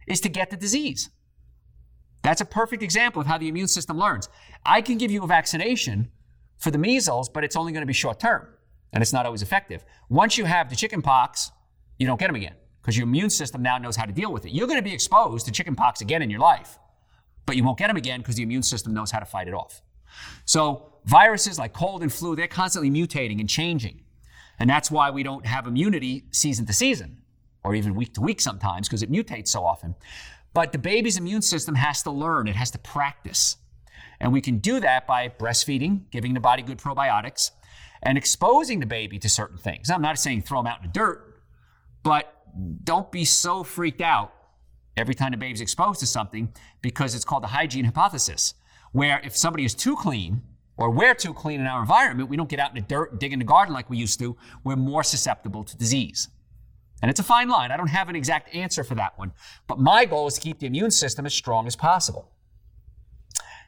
is 0.08 0.20
to 0.22 0.30
get 0.30 0.50
the 0.50 0.58
disease. 0.58 1.10
That's 2.24 2.41
a 2.41 2.46
perfect 2.46 2.82
example 2.82 3.22
of 3.22 3.28
how 3.28 3.38
the 3.38 3.48
immune 3.48 3.68
system 3.68 4.00
learns. 4.00 4.30
I 4.65 4.82
can 4.82 4.98
give 4.98 5.12
you 5.12 5.24
a 5.24 5.28
vaccination 5.28 6.10
for 6.58 6.72
the 6.72 6.78
measles, 6.78 7.30
but 7.30 7.44
it's 7.44 7.56
only 7.56 7.72
going 7.72 7.84
to 7.84 7.88
be 7.88 7.94
short 7.94 8.20
term 8.20 8.48
and 8.94 9.02
it's 9.02 9.13
not 9.13 9.26
always 9.26 9.41
effective. 9.41 9.84
Once 10.10 10.38
you 10.38 10.46
have 10.46 10.70
the 10.70 10.76
chickenpox, 10.76 11.52
you 12.00 12.08
don't 12.08 12.20
get 12.20 12.28
them 12.28 12.36
again 12.36 12.56
because 12.82 12.98
your 12.98 13.06
immune 13.06 13.30
system 13.30 13.62
now 13.62 13.78
knows 13.78 13.96
how 13.96 14.06
to 14.06 14.12
deal 14.12 14.32
with 14.32 14.46
it. 14.46 14.52
You're 14.54 14.68
going 14.68 14.80
to 14.80 14.84
be 14.84 14.94
exposed 14.94 15.46
to 15.46 15.52
chickenpox 15.52 16.02
again 16.02 16.22
in 16.22 16.30
your 16.30 16.39
life, 16.39 16.80
but 17.46 17.56
you 17.56 17.63
won't 17.63 17.78
get 17.78 17.88
them 17.88 17.98
again 17.98 18.22
because 18.22 18.36
the 18.36 18.44
immune 18.44 18.63
system 18.63 18.94
knows 18.94 19.12
how 19.12 19.20
to 19.20 19.26
fight 19.26 19.48
it 19.48 19.54
off. 19.54 19.82
So, 20.46 20.94
viruses 21.06 21.60
like 21.60 21.74
cold 21.74 22.02
and 22.02 22.12
flu, 22.12 22.36
they're 22.36 22.48
constantly 22.48 22.89
mutating 22.89 23.39
and 23.39 23.50
changing. 23.50 24.02
And 24.60 24.70
that's 24.70 24.89
why 24.89 25.10
we 25.10 25.24
don't 25.24 25.46
have 25.46 25.68
immunity 25.68 26.26
season 26.32 26.65
to 26.65 26.74
season 26.74 27.22
or 27.63 27.76
even 27.76 27.96
week 27.96 28.13
to 28.13 28.22
week 28.22 28.39
sometimes 28.39 28.88
because 28.88 29.04
it 29.04 29.12
mutates 29.12 29.50
so 29.50 29.65
often. 29.65 29.96
But 30.54 30.72
the 30.72 30.78
baby's 30.78 31.18
immune 31.18 31.41
system 31.41 31.76
has 31.76 32.04
to 32.04 32.12
learn, 32.12 32.48
it 32.48 32.56
has 32.56 32.72
to 32.72 32.78
practice. 32.78 33.58
And 34.20 34.32
we 34.32 34.39
can 34.39 34.60
do 34.60 34.80
that 34.80 35.06
by 35.06 35.28
breastfeeding, 35.28 36.10
giving 36.12 36.34
the 36.34 36.39
body 36.39 36.62
good 36.62 36.78
probiotics, 36.78 37.52
and 38.02 38.18
exposing 38.18 38.80
the 38.80 38.86
baby 38.86 39.20
to 39.20 39.28
certain 39.28 39.58
things. 39.58 39.89
I'm 39.89 40.02
not 40.02 40.18
saying 40.18 40.44
throw 40.44 40.60
them 40.60 40.68
out 40.68 40.82
in 40.82 40.88
the 40.88 40.94
dirt, 40.94 41.41
but 42.04 42.32
don't 42.84 43.12
be 43.12 43.26
so 43.26 43.63
freaked 43.63 44.02
out 44.02 44.34
every 44.96 45.13
time 45.13 45.32
the 45.32 45.38
baby's 45.38 45.60
exposed 45.60 46.00
to 46.00 46.08
something 46.08 46.54
because 46.82 47.15
it's 47.15 47.26
called 47.26 47.44
the 47.44 47.48
hygiene 47.48 47.84
hypothesis, 47.84 48.54
where 48.94 49.20
if 49.24 49.36
somebody 49.36 49.65
is 49.65 49.74
too 49.74 49.96
clean, 49.96 50.41
or 50.78 50.90
we're 50.90 51.16
too 51.16 51.34
clean 51.34 51.60
in 51.60 51.68
our 51.68 51.82
environment, 51.82 52.30
we 52.30 52.38
don't 52.38 52.50
get 52.50 52.60
out 52.60 52.70
in 52.70 52.76
the 52.76 52.82
dirt 52.82 53.20
dig 53.20 53.34
in 53.34 53.40
the 53.40 53.46
garden 53.46 53.74
like 53.74 53.90
we 53.90 53.98
used 53.98 54.20
to, 54.20 54.36
we're 54.64 54.76
more 54.76 55.04
susceptible 55.04 55.64
to 55.64 55.78
disease. 55.78 56.30
And 57.02 57.12
it's 57.12 57.20
a 57.20 57.24
fine 57.24 57.50
line. 57.50 57.72
I 57.72 57.78
don't 57.78 57.88
have 57.88 58.10
an 58.10 58.16
exact 58.16 58.54
answer 58.56 58.84
for 58.84 58.96
that 58.96 59.18
one. 59.18 59.32
But 59.68 59.80
my 59.80 60.06
goal 60.06 60.28
is 60.28 60.36
to 60.36 60.42
keep 60.42 60.60
the 60.60 60.66
immune 60.66 60.92
system 60.92 61.26
as 61.26 61.34
strong 61.34 61.68
as 61.68 61.76
possible. 61.76 62.32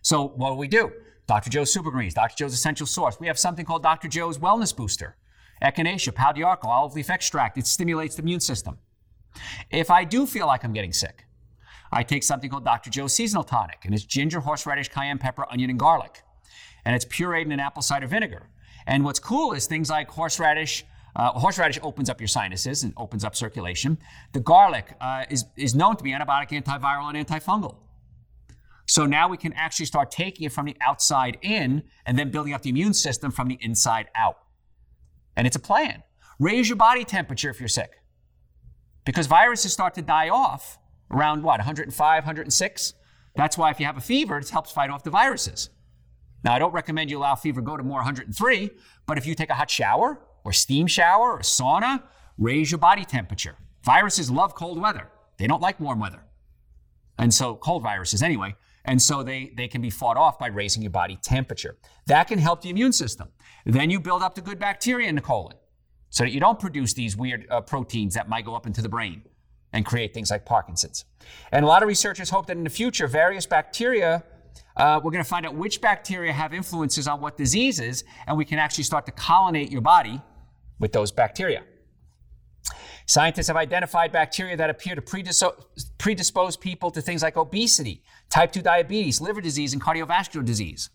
So 0.01 0.29
what 0.29 0.51
do 0.51 0.55
we 0.55 0.67
do? 0.67 0.91
Dr. 1.27 1.49
Joe's 1.49 1.71
Super 1.71 1.91
Greens, 1.91 2.13
Dr. 2.13 2.35
Joe's 2.37 2.53
Essential 2.53 2.87
Source. 2.87 3.19
We 3.19 3.27
have 3.27 3.37
something 3.37 3.65
called 3.65 3.83
Dr. 3.83 4.07
Joe's 4.07 4.37
Wellness 4.37 4.75
Booster. 4.75 5.17
Echinacea, 5.61 6.13
d'Arco, 6.35 6.67
olive 6.69 6.93
leaf 6.93 7.09
extract. 7.09 7.57
It 7.57 7.67
stimulates 7.67 8.15
the 8.15 8.21
immune 8.21 8.39
system. 8.39 8.77
If 9.69 9.91
I 9.91 10.03
do 10.03 10.25
feel 10.25 10.47
like 10.47 10.63
I'm 10.63 10.71
getting 10.71 10.93
sick, 10.93 11.25
I 11.91 12.03
take 12.03 12.23
something 12.23 12.49
called 12.49 12.63
Dr. 12.63 12.89
Joe's 12.89 13.13
Seasonal 13.13 13.43
Tonic, 13.43 13.79
and 13.83 13.93
it's 13.93 14.05
ginger, 14.05 14.39
horseradish, 14.39 14.89
cayenne 14.89 15.17
pepper, 15.17 15.45
onion, 15.51 15.69
and 15.69 15.79
garlic 15.79 16.23
and 16.87 16.95
it's 16.95 17.03
pureed 17.03 17.51
in 17.51 17.59
apple 17.59 17.81
cider 17.81 18.07
vinegar. 18.07 18.47
And 18.87 19.03
what's 19.03 19.19
cool 19.19 19.51
is 19.51 19.67
things 19.67 19.89
like 19.89 20.09
horseradish. 20.09 20.85
Uh, 21.17 21.31
horseradish 21.31 21.77
opens 21.83 22.09
up 22.09 22.21
your 22.21 22.29
sinuses 22.29 22.83
and 22.83 22.93
opens 22.95 23.25
up 23.25 23.35
circulation. 23.35 23.97
The 24.31 24.39
garlic 24.39 24.95
uh, 25.01 25.25
is, 25.29 25.43
is 25.57 25.75
known 25.75 25.97
to 25.97 26.03
be 26.03 26.11
antibiotic, 26.11 26.49
antiviral, 26.51 27.13
and 27.13 27.27
antifungal. 27.27 27.75
So 28.85 29.05
now 29.05 29.27
we 29.27 29.35
can 29.35 29.51
actually 29.51 29.87
start 29.87 30.11
taking 30.11 30.45
it 30.45 30.53
from 30.53 30.65
the 30.65 30.77
outside 30.79 31.37
in 31.41 31.83
and 32.05 32.17
then 32.17 32.31
building 32.31 32.53
up 32.53 32.61
the 32.61 32.69
immune 32.69 32.93
system 32.93 33.31
from 33.31 33.49
the 33.49 33.57
inside 33.59 34.07
out. 34.15 34.37
And 35.35 35.45
it's 35.45 35.57
a 35.57 35.59
plan. 35.59 36.03
Raise 36.39 36.69
your 36.69 36.77
body 36.77 37.03
temperature 37.03 37.49
if 37.49 37.59
you're 37.59 37.67
sick. 37.67 38.01
Because 39.03 39.27
viruses 39.27 39.73
start 39.73 39.93
to 39.95 40.01
die 40.01 40.29
off 40.29 40.79
around 41.11 41.43
what, 41.43 41.59
105, 41.59 42.23
106? 42.23 42.93
That's 43.35 43.57
why 43.57 43.71
if 43.71 43.79
you 43.81 43.85
have 43.85 43.97
a 43.97 44.01
fever, 44.01 44.37
it 44.37 44.47
helps 44.47 44.71
fight 44.71 44.89
off 44.89 45.03
the 45.03 45.09
viruses. 45.09 45.69
Now, 46.47 46.53
I 46.53 46.59
don't 46.59 46.71
recommend 46.71 47.11
you 47.11 47.17
allow 47.17 47.35
fever 47.35 47.59
go 47.59 47.75
to 47.75 47.83
more 47.83 47.97
103, 47.97 48.69
but 49.05 49.17
if 49.17 49.25
you 49.25 49.35
take 49.35 49.49
a 49.49 49.53
hot 49.53 49.69
shower 49.69 50.17
or 50.45 50.53
steam 50.53 50.87
shower 50.87 51.33
or 51.33 51.39
sauna, 51.39 52.01
raise 52.37 52.71
your 52.71 52.77
body 52.77 53.03
temperature. 53.03 53.57
Viruses 53.83 54.31
love 54.31 54.55
cold 54.55 54.79
weather. 54.79 55.09
They 55.39 55.45
don't 55.45 55.61
like 55.61 55.77
warm 55.77 55.99
weather. 55.99 56.23
And 57.17 57.33
so, 57.33 57.57
cold 57.57 57.83
viruses 57.83 58.23
anyway. 58.23 58.55
And 58.85 59.01
so 59.01 59.23
they, 59.23 59.51
they 59.57 59.67
can 59.67 59.81
be 59.81 59.89
fought 59.89 60.15
off 60.15 60.39
by 60.39 60.47
raising 60.47 60.81
your 60.81 60.91
body 60.91 61.19
temperature. 61.21 61.75
That 62.05 62.29
can 62.29 62.39
help 62.39 62.61
the 62.61 62.69
immune 62.69 62.93
system. 62.93 63.27
Then 63.65 63.89
you 63.89 63.99
build 63.99 64.23
up 64.23 64.35
the 64.35 64.41
good 64.41 64.57
bacteria 64.57 65.09
in 65.09 65.15
the 65.15 65.21
colon 65.21 65.57
so 66.11 66.23
that 66.23 66.31
you 66.31 66.39
don't 66.39 66.61
produce 66.61 66.93
these 66.93 67.17
weird 67.17 67.45
uh, 67.49 67.59
proteins 67.59 68.13
that 68.13 68.29
might 68.29 68.45
go 68.45 68.55
up 68.55 68.65
into 68.65 68.81
the 68.81 68.87
brain. 68.87 69.21
and 69.73 69.85
create 69.85 70.13
things 70.13 70.31
like 70.31 70.45
Parkinson's. 70.45 71.03
And 71.51 71.65
a 71.65 71.67
lot 71.67 71.83
of 71.83 71.89
researchers 71.89 72.29
hope 72.29 72.45
that 72.45 72.55
in 72.55 72.63
the 72.63 72.69
future, 72.69 73.05
various 73.05 73.45
bacteria, 73.45 74.23
uh, 74.77 75.01
we're 75.03 75.11
going 75.11 75.23
to 75.23 75.29
find 75.29 75.45
out 75.45 75.55
which 75.55 75.81
bacteria 75.81 76.31
have 76.31 76.53
influences 76.53 77.07
on 77.07 77.19
what 77.19 77.35
diseases, 77.35 78.03
and 78.27 78.37
we 78.37 78.45
can 78.45 78.59
actually 78.59 78.83
start 78.83 79.05
to 79.07 79.11
colonate 79.11 79.71
your 79.71 79.81
body 79.81 80.21
with 80.79 80.93
those 80.93 81.11
bacteria. 81.11 81.63
Scientists 83.07 83.47
have 83.47 83.55
identified 83.55 84.11
bacteria 84.11 84.55
that 84.57 84.69
appear 84.69 84.93
to 84.93 85.01
predispose 85.97 86.57
people 86.57 86.91
to 86.91 87.01
things 87.01 87.23
like 87.23 87.37
obesity, 87.37 88.03
type 88.29 88.51
2 88.51 88.61
diabetes, 88.61 89.19
liver 89.21 89.41
disease, 89.41 89.73
and 89.73 89.81
cardiovascular 89.81 90.45
disease. 90.45 90.89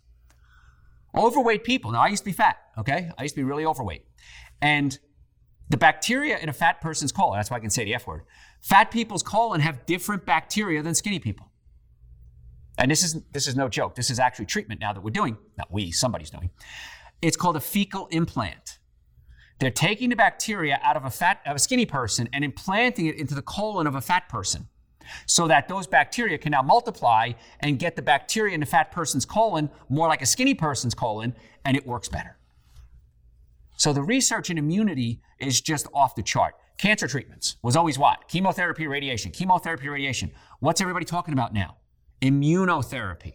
Overweight 1.16 1.64
people. 1.64 1.90
Now, 1.90 2.02
I 2.02 2.08
used 2.08 2.22
to 2.22 2.30
be 2.30 2.32
fat, 2.32 2.58
okay? 2.78 3.10
I 3.18 3.22
used 3.22 3.34
to 3.34 3.40
be 3.40 3.44
really 3.44 3.64
overweight. 3.64 4.04
And 4.60 4.98
the 5.70 5.76
bacteria 5.76 6.38
in 6.38 6.48
a 6.48 6.52
fat 6.52 6.80
person's 6.80 7.12
colon, 7.12 7.38
that's 7.38 7.50
why 7.50 7.56
I 7.56 7.60
can 7.60 7.70
say 7.70 7.84
the 7.84 7.94
F 7.94 8.06
word, 8.06 8.22
fat 8.60 8.90
people's 8.90 9.22
colon 9.22 9.60
have 9.60 9.86
different 9.86 10.26
bacteria 10.26 10.82
than 10.82 10.94
skinny 10.94 11.18
people. 11.18 11.51
And 12.78 12.90
this 12.90 13.02
is, 13.02 13.20
this 13.32 13.46
is 13.46 13.56
no 13.56 13.68
joke. 13.68 13.94
This 13.94 14.10
is 14.10 14.18
actually 14.18 14.46
treatment 14.46 14.80
now 14.80 14.92
that 14.92 15.02
we're 15.02 15.10
doing. 15.10 15.36
Not 15.58 15.70
we, 15.70 15.90
somebody's 15.90 16.30
doing. 16.30 16.50
It's 17.20 17.36
called 17.36 17.56
a 17.56 17.60
fecal 17.60 18.06
implant. 18.08 18.78
They're 19.58 19.70
taking 19.70 20.08
the 20.08 20.16
bacteria 20.16 20.80
out 20.82 20.96
of 20.96 21.04
a 21.04 21.10
fat 21.10 21.40
of 21.46 21.54
a 21.54 21.58
skinny 21.58 21.86
person 21.86 22.28
and 22.32 22.44
implanting 22.44 23.06
it 23.06 23.16
into 23.16 23.34
the 23.34 23.42
colon 23.42 23.86
of 23.86 23.94
a 23.94 24.00
fat 24.00 24.28
person 24.28 24.68
so 25.26 25.46
that 25.48 25.68
those 25.68 25.86
bacteria 25.86 26.38
can 26.38 26.50
now 26.50 26.62
multiply 26.62 27.32
and 27.60 27.78
get 27.78 27.94
the 27.94 28.02
bacteria 28.02 28.54
in 28.54 28.60
the 28.60 28.66
fat 28.66 28.90
person's 28.90 29.24
colon 29.24 29.70
more 29.88 30.08
like 30.08 30.22
a 30.22 30.26
skinny 30.26 30.54
person's 30.54 30.94
colon 30.94 31.34
and 31.64 31.76
it 31.76 31.86
works 31.86 32.08
better. 32.08 32.36
So 33.76 33.92
the 33.92 34.02
research 34.02 34.50
in 34.50 34.58
immunity 34.58 35.20
is 35.38 35.60
just 35.60 35.86
off 35.94 36.14
the 36.14 36.22
chart. 36.22 36.54
Cancer 36.78 37.06
treatments 37.06 37.56
was 37.62 37.76
always 37.76 37.98
what? 37.98 38.28
Chemotherapy, 38.28 38.86
radiation. 38.86 39.30
Chemotherapy, 39.30 39.88
radiation. 39.88 40.32
What's 40.60 40.80
everybody 40.80 41.04
talking 41.04 41.34
about 41.34 41.52
now? 41.52 41.76
Immunotherapy. 42.22 43.34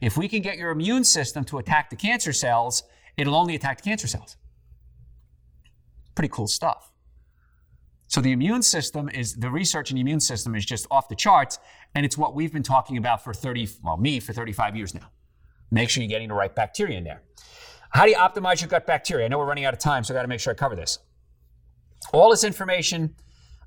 If 0.00 0.16
we 0.16 0.28
can 0.28 0.42
get 0.42 0.58
your 0.58 0.70
immune 0.70 1.04
system 1.04 1.44
to 1.44 1.58
attack 1.58 1.90
the 1.90 1.96
cancer 1.96 2.32
cells, 2.32 2.82
it'll 3.16 3.34
only 3.34 3.54
attack 3.54 3.78
the 3.80 3.88
cancer 3.88 4.06
cells. 4.06 4.36
Pretty 6.14 6.28
cool 6.28 6.48
stuff. 6.48 6.92
So 8.08 8.20
the 8.20 8.32
immune 8.32 8.62
system 8.62 9.08
is 9.08 9.34
the 9.34 9.50
research 9.50 9.90
in 9.90 9.96
the 9.96 10.00
immune 10.00 10.20
system 10.20 10.54
is 10.54 10.64
just 10.64 10.86
off 10.90 11.08
the 11.08 11.16
charts, 11.16 11.58
and 11.94 12.06
it's 12.06 12.16
what 12.16 12.34
we've 12.34 12.52
been 12.52 12.62
talking 12.62 12.96
about 12.96 13.24
for 13.24 13.34
30, 13.34 13.68
well, 13.82 13.96
me 13.96 14.20
for 14.20 14.32
35 14.32 14.76
years 14.76 14.94
now. 14.94 15.10
Make 15.70 15.90
sure 15.90 16.02
you're 16.02 16.08
getting 16.08 16.28
the 16.28 16.34
right 16.34 16.54
bacteria 16.54 16.98
in 16.98 17.04
there. 17.04 17.22
How 17.90 18.04
do 18.04 18.10
you 18.10 18.16
optimize 18.16 18.60
your 18.60 18.68
gut 18.68 18.86
bacteria? 18.86 19.24
I 19.24 19.28
know 19.28 19.38
we're 19.38 19.46
running 19.46 19.64
out 19.64 19.74
of 19.74 19.80
time, 19.80 20.04
so 20.04 20.14
I 20.14 20.16
got 20.16 20.22
to 20.22 20.28
make 20.28 20.40
sure 20.40 20.52
I 20.52 20.56
cover 20.56 20.76
this. 20.76 20.98
All 22.12 22.30
this 22.30 22.44
information 22.44 23.14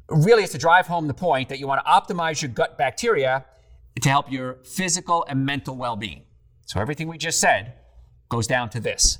really 0.07 0.43
is 0.43 0.51
to 0.51 0.57
drive 0.57 0.87
home 0.87 1.07
the 1.07 1.13
point 1.13 1.49
that 1.49 1.59
you 1.59 1.67
want 1.67 1.83
to 1.85 1.91
optimize 1.91 2.41
your 2.41 2.49
gut 2.49 2.77
bacteria 2.77 3.45
to 4.01 4.09
help 4.09 4.31
your 4.31 4.59
physical 4.63 5.25
and 5.27 5.45
mental 5.45 5.75
well-being. 5.75 6.23
So 6.65 6.79
everything 6.79 7.07
we 7.07 7.17
just 7.17 7.39
said 7.39 7.73
goes 8.29 8.47
down 8.47 8.69
to 8.69 8.79
this. 8.79 9.17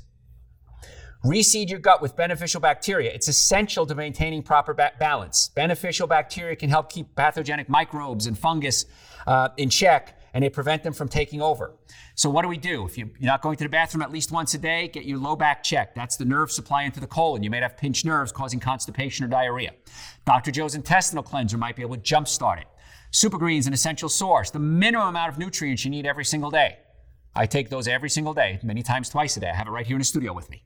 Reseed 1.26 1.70
your 1.70 1.80
gut 1.80 2.02
with 2.02 2.16
beneficial 2.16 2.62
bacteria. 2.62 3.12
It's 3.12 3.28
essential 3.28 3.86
to 3.86 3.94
maintaining 3.94 4.42
proper 4.42 4.74
ba- 4.74 4.94
balance. 5.00 5.50
Beneficial 5.54 6.08
bacteria 6.08 6.56
can 6.56 6.70
help 6.70 6.90
keep 6.90 7.14
pathogenic 7.16 7.68
microbes 7.68 8.26
and 8.26 8.38
fungus 8.40 8.86
uh, 9.28 9.50
in 9.58 9.70
check 9.70 10.16
and 10.34 10.44
they 10.44 10.50
prevent 10.50 10.84
them 10.84 10.94
from 10.94 11.08
taking 11.08 11.42
over. 11.42 11.74
So, 12.16 12.30
what 12.30 12.44
do 12.44 12.48
we 12.48 12.58
do? 12.58 12.86
If 12.86 12.98
you're 12.98 13.10
not 13.20 13.42
going 13.42 13.58
to 13.58 13.64
the 13.64 13.70
bathroom 13.70 14.02
at 14.02 14.12
least 14.12 14.32
once 14.32 14.54
a 14.54 14.58
day, 14.58 14.88
get 14.88 15.06
your 15.06 15.18
low 15.18 15.36
back 15.36 15.64
checked. 15.64 15.96
That's 15.96 16.16
the 16.16 16.26
nerve 16.26 16.52
supply 16.52 16.84
into 16.84 17.00
the 17.00 17.08
colon. 17.08 17.44
You 17.44 17.50
may 17.50 17.60
have 17.60 17.76
pinched 17.76 18.06
nerves 18.06 18.32
causing 18.32 18.60
constipation 18.60 19.26
or 19.26 19.28
diarrhea. 19.28 19.74
Dr. 20.26 20.52
Joe's 20.52 20.76
intestinal 20.76 21.24
cleanser 21.24 21.58
might 21.58 21.76
be 21.76 21.82
able 21.82 21.96
to 21.96 22.02
jumpstart 22.02 22.62
it. 22.62 22.68
Super 23.12 23.40
Green's 23.40 23.66
an 23.66 23.74
essential 23.74 24.08
source, 24.08 24.52
the 24.52 24.60
minimum 24.60 25.08
amount 25.08 25.32
of 25.32 25.40
nutrients 25.40 25.84
you 25.84 25.90
need 25.90 26.06
every 26.06 26.26
single 26.26 26.52
day. 26.52 26.78
I 27.36 27.48
take 27.48 27.70
those 27.70 27.88
every 27.88 28.10
single 28.10 28.36
day, 28.36 28.60
many 28.62 28.84
times 28.84 29.10
twice 29.10 29.36
a 29.36 29.40
day. 29.40 29.50
I 29.50 29.56
have 29.56 29.68
it 29.68 29.72
right 29.72 29.86
here 29.86 29.96
in 29.96 30.00
the 30.00 30.06
studio 30.06 30.32
with 30.32 30.50
me. 30.50 30.64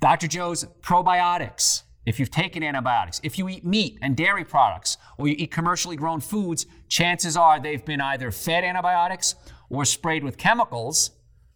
Dr. 0.00 0.28
Joe's 0.28 0.64
probiotics. 0.80 1.82
If 2.06 2.18
you've 2.18 2.30
taken 2.30 2.62
antibiotics, 2.62 3.20
if 3.22 3.38
you 3.38 3.50
eat 3.50 3.66
meat 3.66 3.98
and 4.00 4.16
dairy 4.16 4.44
products, 4.44 4.96
or 5.18 5.28
you 5.28 5.34
eat 5.36 5.50
commercially 5.50 5.94
grown 5.94 6.20
foods, 6.20 6.64
chances 6.88 7.36
are 7.36 7.60
they've 7.60 7.84
been 7.84 8.00
either 8.00 8.30
fed 8.30 8.64
antibiotics 8.64 9.34
or 9.68 9.84
sprayed 9.84 10.24
with 10.24 10.38
chemicals, 10.38 11.10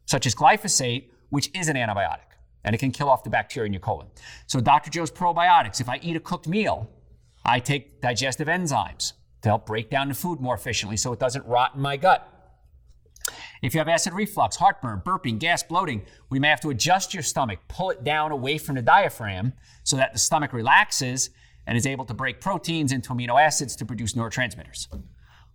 such 0.05 0.27
as 0.27 0.35
glyphosate, 0.35 1.09
which 1.31 1.49
is 1.55 1.69
an 1.69 1.77
antibiotic, 1.77 2.37
and 2.65 2.75
it 2.75 2.79
can 2.79 2.91
kill 2.91 3.09
off 3.09 3.25
the 3.25 3.31
bacteria 3.31 3.67
in 3.67 3.73
your 3.73 3.81
colon. 3.81 4.09
So, 4.47 4.61
Dr. 4.61 4.91
Joe's 4.91 5.11
probiotics, 5.11 5.81
if 5.81 5.89
I 5.89 5.99
eat 6.03 6.17
a 6.17 6.21
cooked 6.21 6.47
meal, 6.47 6.91
I 7.47 7.59
take 7.59 8.03
digestive 8.03 8.49
enzymes 8.49 9.15
to 9.43 9.49
help 9.49 9.67
break 9.67 9.91
down 9.91 10.09
the 10.09 10.15
food 10.15 10.41
more 10.41 10.55
efficiently 10.55 10.97
so 10.97 11.13
it 11.13 11.19
doesn't 11.19 11.47
rot 11.47 11.75
in 11.75 11.81
my 11.81 11.97
gut. 11.97 12.29
If 13.63 13.75
you 13.75 13.79
have 13.79 13.89
acid 13.89 14.13
reflux, 14.13 14.57
heartburn, 14.57 15.03
burping, 15.05 15.39
gas, 15.39 15.63
bloating, 15.63 16.03
we 16.31 16.41
may 16.41 16.49
have 16.49 16.61
to 16.63 16.71
adjust 16.71 17.15
your 17.15 17.23
stomach, 17.23 17.61
pull 17.69 17.91
it 17.91 18.03
down 18.03 18.33
away 18.33 18.59
from 18.59 18.75
the 18.75 18.83
diaphragm 18.83 19.53
so 19.85 19.97
that 19.97 20.13
the 20.13 20.19
stomach 20.19 20.53
relaxes 20.53 21.31
and 21.67 21.79
is 21.79 21.87
able 21.87 22.05
to 22.07 22.15
break 22.15 22.41
proteins 22.41 22.91
into 22.91 23.11
amino 23.11 23.41
acids 23.41 23.77
to 23.77 23.85
produce 23.87 24.15
neurotransmitters. 24.15 24.89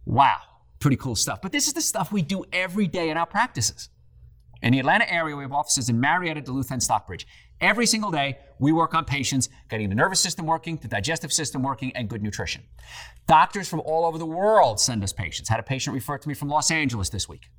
Wow, 0.06 0.38
pretty 0.80 0.96
cool 0.96 1.16
stuff. 1.16 1.42
But 1.42 1.52
this 1.52 1.68
is 1.68 1.74
the 1.74 1.82
stuff 1.82 2.12
we 2.12 2.22
do 2.22 2.46
every 2.54 2.88
day 2.88 3.10
in 3.10 3.18
our 3.18 3.26
practices. 3.26 3.90
In 4.62 4.74
the 4.74 4.80
Atlanta 4.80 5.12
area, 5.12 5.36
we 5.36 5.44
have 5.44 5.52
offices 5.52 5.90
in 5.90 6.00
Marietta, 6.00 6.42
Duluth, 6.42 6.72
and 6.72 6.82
Stockbridge. 6.82 7.28
Every 7.62 7.86
single 7.86 8.12
day, 8.12 8.38
we 8.60 8.72
work 8.72 8.94
on 8.94 9.06
patients 9.06 9.50
getting 9.70 9.90
the 9.90 9.96
nervous 9.96 10.20
system 10.20 10.46
working, 10.46 10.78
the 10.78 10.88
digestive 10.88 11.32
system 11.32 11.62
working, 11.62 11.92
and 11.96 12.10
good 12.10 12.24
nutrition. 12.24 12.64
Doctors 13.28 13.68
from 13.68 13.82
all 13.82 14.06
over 14.06 14.18
the 14.18 14.26
world 14.26 14.80
send 14.80 15.04
us 15.04 15.14
patients. 15.14 15.50
Had 15.50 15.60
a 15.60 15.64
patient 15.64 15.94
refer 15.94 16.18
to 16.18 16.28
me 16.28 16.34
from 16.34 16.50
Los 16.50 16.72
Angeles 16.72 17.10
this 17.10 17.30
week. 17.30 17.50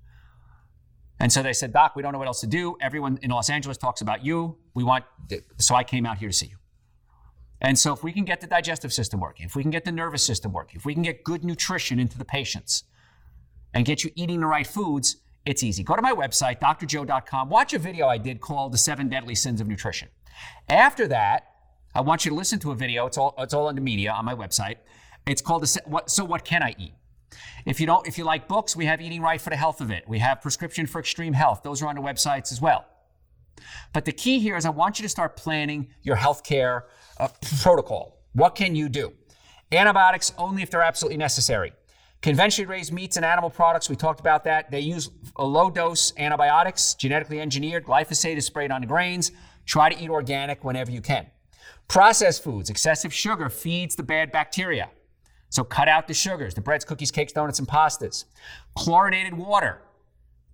And 1.20 1.32
so 1.32 1.42
they 1.42 1.52
said, 1.52 1.72
Doc, 1.72 1.96
we 1.96 2.02
don't 2.02 2.12
know 2.12 2.18
what 2.18 2.28
else 2.28 2.40
to 2.40 2.46
do. 2.46 2.76
Everyone 2.80 3.18
in 3.22 3.30
Los 3.30 3.50
Angeles 3.50 3.76
talks 3.76 4.00
about 4.00 4.24
you. 4.24 4.56
We 4.74 4.84
want, 4.84 5.04
so 5.58 5.74
I 5.74 5.82
came 5.82 6.06
out 6.06 6.18
here 6.18 6.28
to 6.28 6.34
see 6.34 6.46
you. 6.46 6.56
And 7.60 7.76
so 7.76 7.92
if 7.92 8.04
we 8.04 8.12
can 8.12 8.24
get 8.24 8.40
the 8.40 8.46
digestive 8.46 8.92
system 8.92 9.18
working, 9.18 9.46
if 9.46 9.56
we 9.56 9.62
can 9.62 9.72
get 9.72 9.84
the 9.84 9.90
nervous 9.90 10.24
system 10.24 10.52
working, 10.52 10.76
if 10.76 10.84
we 10.84 10.94
can 10.94 11.02
get 11.02 11.24
good 11.24 11.44
nutrition 11.44 11.98
into 11.98 12.16
the 12.16 12.24
patients 12.24 12.84
and 13.74 13.84
get 13.84 14.04
you 14.04 14.12
eating 14.14 14.40
the 14.40 14.46
right 14.46 14.66
foods, 14.66 15.16
it's 15.48 15.62
easy. 15.62 15.82
Go 15.82 15.96
to 15.96 16.02
my 16.02 16.12
website, 16.12 16.60
drjoe.com. 16.60 17.48
Watch 17.48 17.72
a 17.72 17.78
video 17.78 18.06
I 18.06 18.18
did 18.18 18.38
called 18.38 18.70
The 18.70 18.76
Seven 18.76 19.08
Deadly 19.08 19.34
Sins 19.34 19.62
of 19.62 19.66
Nutrition. 19.66 20.10
After 20.68 21.08
that, 21.08 21.54
I 21.94 22.02
want 22.02 22.26
you 22.26 22.30
to 22.32 22.36
listen 22.36 22.58
to 22.58 22.70
a 22.70 22.74
video. 22.74 23.06
It's 23.06 23.16
all, 23.16 23.34
it's 23.38 23.54
all 23.54 23.66
on 23.68 23.74
the 23.74 23.80
media 23.80 24.12
on 24.12 24.26
my 24.26 24.34
website. 24.34 24.76
It's 25.26 25.40
called 25.40 25.62
the, 25.62 25.80
what, 25.86 26.10
So 26.10 26.22
What 26.22 26.44
Can 26.44 26.62
I 26.62 26.74
Eat? 26.76 26.92
If 27.64 27.80
you 27.80 27.86
don't, 27.86 28.06
if 28.06 28.18
you 28.18 28.24
like 28.24 28.46
books, 28.46 28.76
we 28.76 28.84
have 28.84 29.00
Eating 29.00 29.22
Right 29.22 29.40
for 29.40 29.48
the 29.48 29.56
Health 29.56 29.80
of 29.80 29.90
It. 29.90 30.04
We 30.06 30.18
have 30.18 30.42
Prescription 30.42 30.86
for 30.86 30.98
Extreme 30.98 31.32
Health. 31.32 31.62
Those 31.64 31.80
are 31.80 31.88
on 31.88 31.94
the 31.94 32.02
websites 32.02 32.52
as 32.52 32.60
well. 32.60 32.84
But 33.94 34.04
the 34.04 34.12
key 34.12 34.40
here 34.40 34.54
is 34.54 34.66
I 34.66 34.70
want 34.70 34.98
you 34.98 35.02
to 35.04 35.08
start 35.08 35.34
planning 35.34 35.88
your 36.02 36.16
healthcare 36.16 36.82
uh, 37.18 37.28
protocol. 37.62 38.20
What 38.34 38.54
can 38.54 38.76
you 38.76 38.90
do? 38.90 39.14
Antibiotics 39.72 40.34
only 40.36 40.62
if 40.62 40.70
they're 40.70 40.82
absolutely 40.82 41.16
necessary. 41.16 41.72
Conventionally 42.20 42.66
raised 42.66 42.92
meats 42.92 43.16
and 43.16 43.24
animal 43.24 43.48
products, 43.48 43.88
we 43.88 43.94
talked 43.94 44.18
about 44.18 44.42
that. 44.44 44.70
They 44.70 44.80
use 44.80 45.10
low 45.38 45.70
dose 45.70 46.12
antibiotics, 46.18 46.94
genetically 46.94 47.40
engineered. 47.40 47.84
Glyphosate 47.84 48.36
is 48.36 48.46
sprayed 48.46 48.72
on 48.72 48.80
the 48.80 48.86
grains. 48.88 49.30
Try 49.66 49.88
to 49.88 50.02
eat 50.02 50.10
organic 50.10 50.64
whenever 50.64 50.90
you 50.90 51.00
can. 51.00 51.26
Processed 51.86 52.42
foods, 52.42 52.70
excessive 52.70 53.14
sugar 53.14 53.48
feeds 53.48 53.94
the 53.94 54.02
bad 54.02 54.32
bacteria. 54.32 54.90
So 55.50 55.62
cut 55.64 55.88
out 55.88 56.08
the 56.08 56.14
sugars, 56.14 56.54
the 56.54 56.60
breads, 56.60 56.84
cookies, 56.84 57.10
cakes, 57.10 57.32
donuts, 57.32 57.58
and 57.58 57.68
pastas. 57.68 58.24
Chlorinated 58.76 59.34
water. 59.34 59.80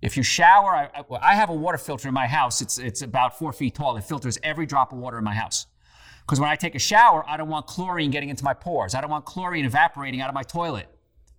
If 0.01 0.15
you 0.15 0.23
shower, 0.23 0.75
I, 0.75 0.89
I, 1.19 1.35
have 1.35 1.49
a 1.49 1.53
water 1.53 1.77
filter 1.77 2.07
in 2.07 2.13
my 2.13 2.27
house. 2.27 2.61
It's, 2.61 2.77
it's 2.77 3.01
about 3.01 3.39
four 3.39 3.51
feet 3.51 3.75
tall. 3.75 3.97
It 3.97 4.03
filters 4.03 4.37
every 4.43 4.65
drop 4.65 4.93
of 4.93 4.99
water 4.99 5.17
in 5.17 5.23
my 5.23 5.33
house. 5.33 5.65
Because 6.21 6.39
when 6.39 6.49
I 6.49 6.55
take 6.55 6.75
a 6.75 6.79
shower, 6.79 7.27
I 7.27 7.37
don't 7.37 7.49
want 7.49 7.67
chlorine 7.67 8.11
getting 8.11 8.29
into 8.29 8.43
my 8.43 8.53
pores. 8.53 8.93
I 8.93 9.01
don't 9.01 9.09
want 9.09 9.25
chlorine 9.25 9.65
evaporating 9.65 10.21
out 10.21 10.29
of 10.29 10.35
my 10.35 10.43
toilet. 10.43 10.87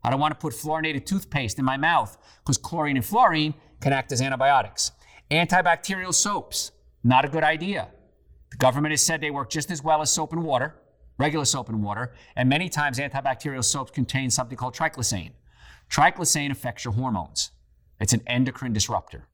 I 0.06 0.10
don't 0.10 0.20
want 0.20 0.32
to 0.32 0.38
put 0.38 0.54
fluorinated 0.54 1.04
toothpaste 1.04 1.58
in 1.58 1.64
my 1.66 1.76
mouth 1.76 2.16
because 2.42 2.56
chlorine 2.56 2.96
and 2.96 3.04
fluorine 3.04 3.52
can 3.82 3.92
act 3.92 4.12
as 4.12 4.22
antibiotics. 4.22 4.92
Antibacterial 5.30 6.14
soaps, 6.14 6.70
not 7.04 7.26
a 7.26 7.28
good 7.28 7.44
idea. 7.44 7.88
The 8.52 8.56
government 8.56 8.92
has 8.92 9.02
said 9.02 9.20
they 9.20 9.30
work 9.30 9.50
just 9.50 9.70
as 9.70 9.82
well 9.82 10.00
as 10.00 10.10
soap 10.10 10.32
and 10.32 10.44
water 10.44 10.76
regular 11.18 11.44
soap 11.44 11.68
and 11.68 11.82
water, 11.82 12.12
and 12.34 12.48
many 12.48 12.68
times 12.68 12.98
antibacterial 12.98 13.64
soaps 13.64 13.90
contain 13.90 14.30
something 14.30 14.56
called 14.56 14.74
triclosan. 14.74 15.30
Triclosan 15.90 16.50
affects 16.50 16.84
your 16.84 16.94
hormones. 16.94 17.52
It's 18.00 18.12
an 18.12 18.22
endocrine 18.26 18.72
disruptor. 18.72 19.26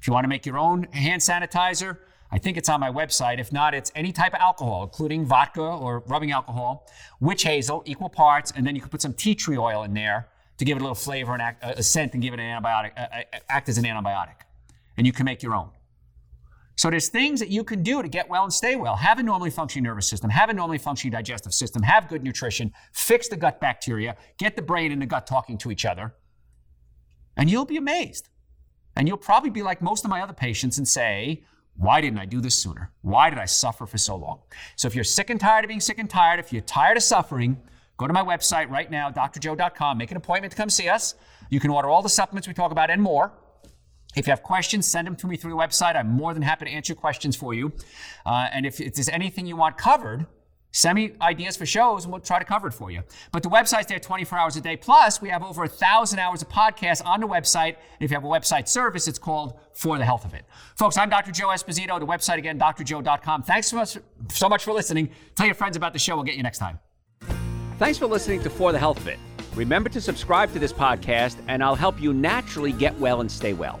If 0.00 0.06
you 0.06 0.12
want 0.12 0.24
to 0.24 0.28
make 0.28 0.46
your 0.46 0.58
own 0.58 0.84
hand 0.92 1.22
sanitizer, 1.22 1.98
I 2.32 2.38
think 2.38 2.56
it's 2.56 2.68
on 2.68 2.80
my 2.80 2.90
website. 2.90 3.40
If 3.40 3.52
not, 3.52 3.74
it's 3.74 3.90
any 3.94 4.12
type 4.12 4.34
of 4.34 4.40
alcohol, 4.40 4.84
including 4.84 5.26
vodka 5.26 5.62
or 5.62 6.00
rubbing 6.06 6.30
alcohol, 6.30 6.88
witch 7.18 7.42
hazel, 7.42 7.82
equal 7.86 8.08
parts, 8.08 8.52
and 8.54 8.66
then 8.66 8.74
you 8.74 8.80
can 8.80 8.90
put 8.90 9.02
some 9.02 9.14
tea 9.14 9.34
tree 9.34 9.58
oil 9.58 9.82
in 9.82 9.94
there 9.94 10.28
to 10.58 10.64
give 10.64 10.76
it 10.76 10.80
a 10.80 10.84
little 10.84 10.94
flavor 10.94 11.32
and 11.32 11.42
act, 11.42 11.64
a 11.64 11.82
scent 11.82 12.12
and 12.12 12.22
give 12.22 12.34
it 12.34 12.40
an 12.40 12.62
antibiotic, 12.62 12.92
act 13.48 13.68
as 13.68 13.78
an 13.78 13.84
antibiotic. 13.84 14.42
And 14.96 15.06
you 15.06 15.12
can 15.12 15.24
make 15.24 15.42
your 15.42 15.54
own. 15.54 15.70
So 16.76 16.88
there's 16.88 17.08
things 17.08 17.40
that 17.40 17.50
you 17.50 17.64
can 17.64 17.82
do 17.82 18.00
to 18.00 18.08
get 18.08 18.28
well 18.28 18.44
and 18.44 18.52
stay 18.52 18.76
well. 18.76 18.96
Have 18.96 19.18
a 19.18 19.22
normally 19.22 19.50
functioning 19.50 19.84
nervous 19.84 20.08
system, 20.08 20.30
have 20.30 20.48
a 20.48 20.54
normally 20.54 20.78
functioning 20.78 21.12
digestive 21.12 21.52
system, 21.52 21.82
have 21.82 22.08
good 22.08 22.22
nutrition, 22.22 22.72
fix 22.92 23.28
the 23.28 23.36
gut 23.36 23.60
bacteria, 23.60 24.16
get 24.38 24.56
the 24.56 24.62
brain 24.62 24.92
and 24.92 25.02
the 25.02 25.06
gut 25.06 25.26
talking 25.26 25.58
to 25.58 25.70
each 25.70 25.84
other. 25.84 26.14
And 27.36 27.50
you'll 27.50 27.66
be 27.66 27.76
amazed. 27.76 28.28
And 28.96 29.08
you'll 29.08 29.18
probably 29.18 29.50
be 29.50 29.62
like 29.62 29.82
most 29.82 30.04
of 30.04 30.10
my 30.10 30.22
other 30.22 30.32
patients 30.32 30.78
and 30.78 30.88
say, 30.88 31.44
why 31.80 32.02
didn't 32.02 32.18
I 32.18 32.26
do 32.26 32.42
this 32.42 32.54
sooner? 32.56 32.90
Why 33.00 33.30
did 33.30 33.38
I 33.38 33.46
suffer 33.46 33.86
for 33.86 33.96
so 33.96 34.14
long? 34.14 34.40
So 34.76 34.86
if 34.86 34.94
you're 34.94 35.02
sick 35.02 35.30
and 35.30 35.40
tired 35.40 35.64
of 35.64 35.68
being 35.68 35.80
sick 35.80 35.98
and 35.98 36.10
tired, 36.10 36.38
if 36.38 36.52
you're 36.52 36.60
tired 36.60 36.98
of 36.98 37.02
suffering, 37.02 37.56
go 37.96 38.06
to 38.06 38.12
my 38.12 38.22
website 38.22 38.68
right 38.68 38.90
now, 38.90 39.10
drjoe.com, 39.10 39.96
make 39.96 40.10
an 40.10 40.18
appointment 40.18 40.50
to 40.50 40.58
come 40.58 40.68
see 40.68 40.90
us. 40.90 41.14
You 41.48 41.58
can 41.58 41.70
order 41.70 41.88
all 41.88 42.02
the 42.02 42.10
supplements 42.10 42.46
we 42.46 42.52
talk 42.52 42.70
about 42.70 42.90
and 42.90 43.00
more. 43.00 43.32
If 44.14 44.26
you 44.26 44.30
have 44.30 44.42
questions, 44.42 44.86
send 44.86 45.06
them 45.06 45.16
to 45.16 45.26
me 45.26 45.38
through 45.38 45.52
the 45.52 45.56
website. 45.56 45.96
I'm 45.96 46.10
more 46.10 46.34
than 46.34 46.42
happy 46.42 46.66
to 46.66 46.70
answer 46.70 46.94
questions 46.94 47.34
for 47.34 47.54
you. 47.54 47.72
Uh, 48.26 48.48
and 48.52 48.66
if, 48.66 48.78
if 48.78 48.94
there's 48.94 49.08
anything 49.08 49.46
you 49.46 49.56
want 49.56 49.78
covered, 49.78 50.26
send 50.72 50.96
me 50.96 51.12
ideas 51.20 51.56
for 51.56 51.66
shows 51.66 52.04
and 52.04 52.12
we'll 52.12 52.20
try 52.20 52.38
to 52.38 52.44
cover 52.44 52.68
it 52.68 52.72
for 52.72 52.90
you. 52.90 53.02
But 53.32 53.42
the 53.42 53.48
website's 53.48 53.86
there 53.86 53.98
24 53.98 54.38
hours 54.38 54.56
a 54.56 54.60
day. 54.60 54.76
Plus, 54.76 55.20
we 55.20 55.28
have 55.28 55.42
over 55.42 55.64
a 55.64 55.68
thousand 55.68 56.18
hours 56.18 56.42
of 56.42 56.48
podcasts 56.48 57.04
on 57.04 57.20
the 57.20 57.26
website. 57.26 57.76
And 57.76 58.00
if 58.00 58.10
you 58.10 58.16
have 58.16 58.24
a 58.24 58.28
website 58.28 58.68
service, 58.68 59.08
it's 59.08 59.18
called 59.18 59.58
For 59.74 59.98
the 59.98 60.04
Health 60.04 60.24
of 60.24 60.34
It. 60.34 60.44
Folks, 60.76 60.96
I'm 60.96 61.10
Dr. 61.10 61.32
Joe 61.32 61.48
Esposito. 61.48 61.98
The 61.98 62.06
website 62.06 62.38
again, 62.38 62.58
drjoe.com. 62.58 63.42
Thanks 63.42 63.68
so 63.68 63.76
much, 63.76 63.98
so 64.30 64.48
much 64.48 64.64
for 64.64 64.72
listening. 64.72 65.10
Tell 65.34 65.46
your 65.46 65.54
friends 65.54 65.76
about 65.76 65.92
the 65.92 65.98
show. 65.98 66.14
We'll 66.14 66.24
get 66.24 66.36
you 66.36 66.42
next 66.42 66.58
time. 66.58 66.78
Thanks 67.78 67.98
for 67.98 68.06
listening 68.06 68.42
to 68.42 68.50
For 68.50 68.72
the 68.72 68.78
Health 68.78 68.98
of 68.98 69.08
It. 69.08 69.18
Remember 69.54 69.88
to 69.88 70.00
subscribe 70.00 70.52
to 70.52 70.58
this 70.58 70.72
podcast, 70.72 71.36
and 71.48 71.62
I'll 71.64 71.74
help 71.74 72.00
you 72.00 72.12
naturally 72.12 72.72
get 72.72 72.96
well 72.98 73.20
and 73.20 73.30
stay 73.30 73.52
well. 73.52 73.80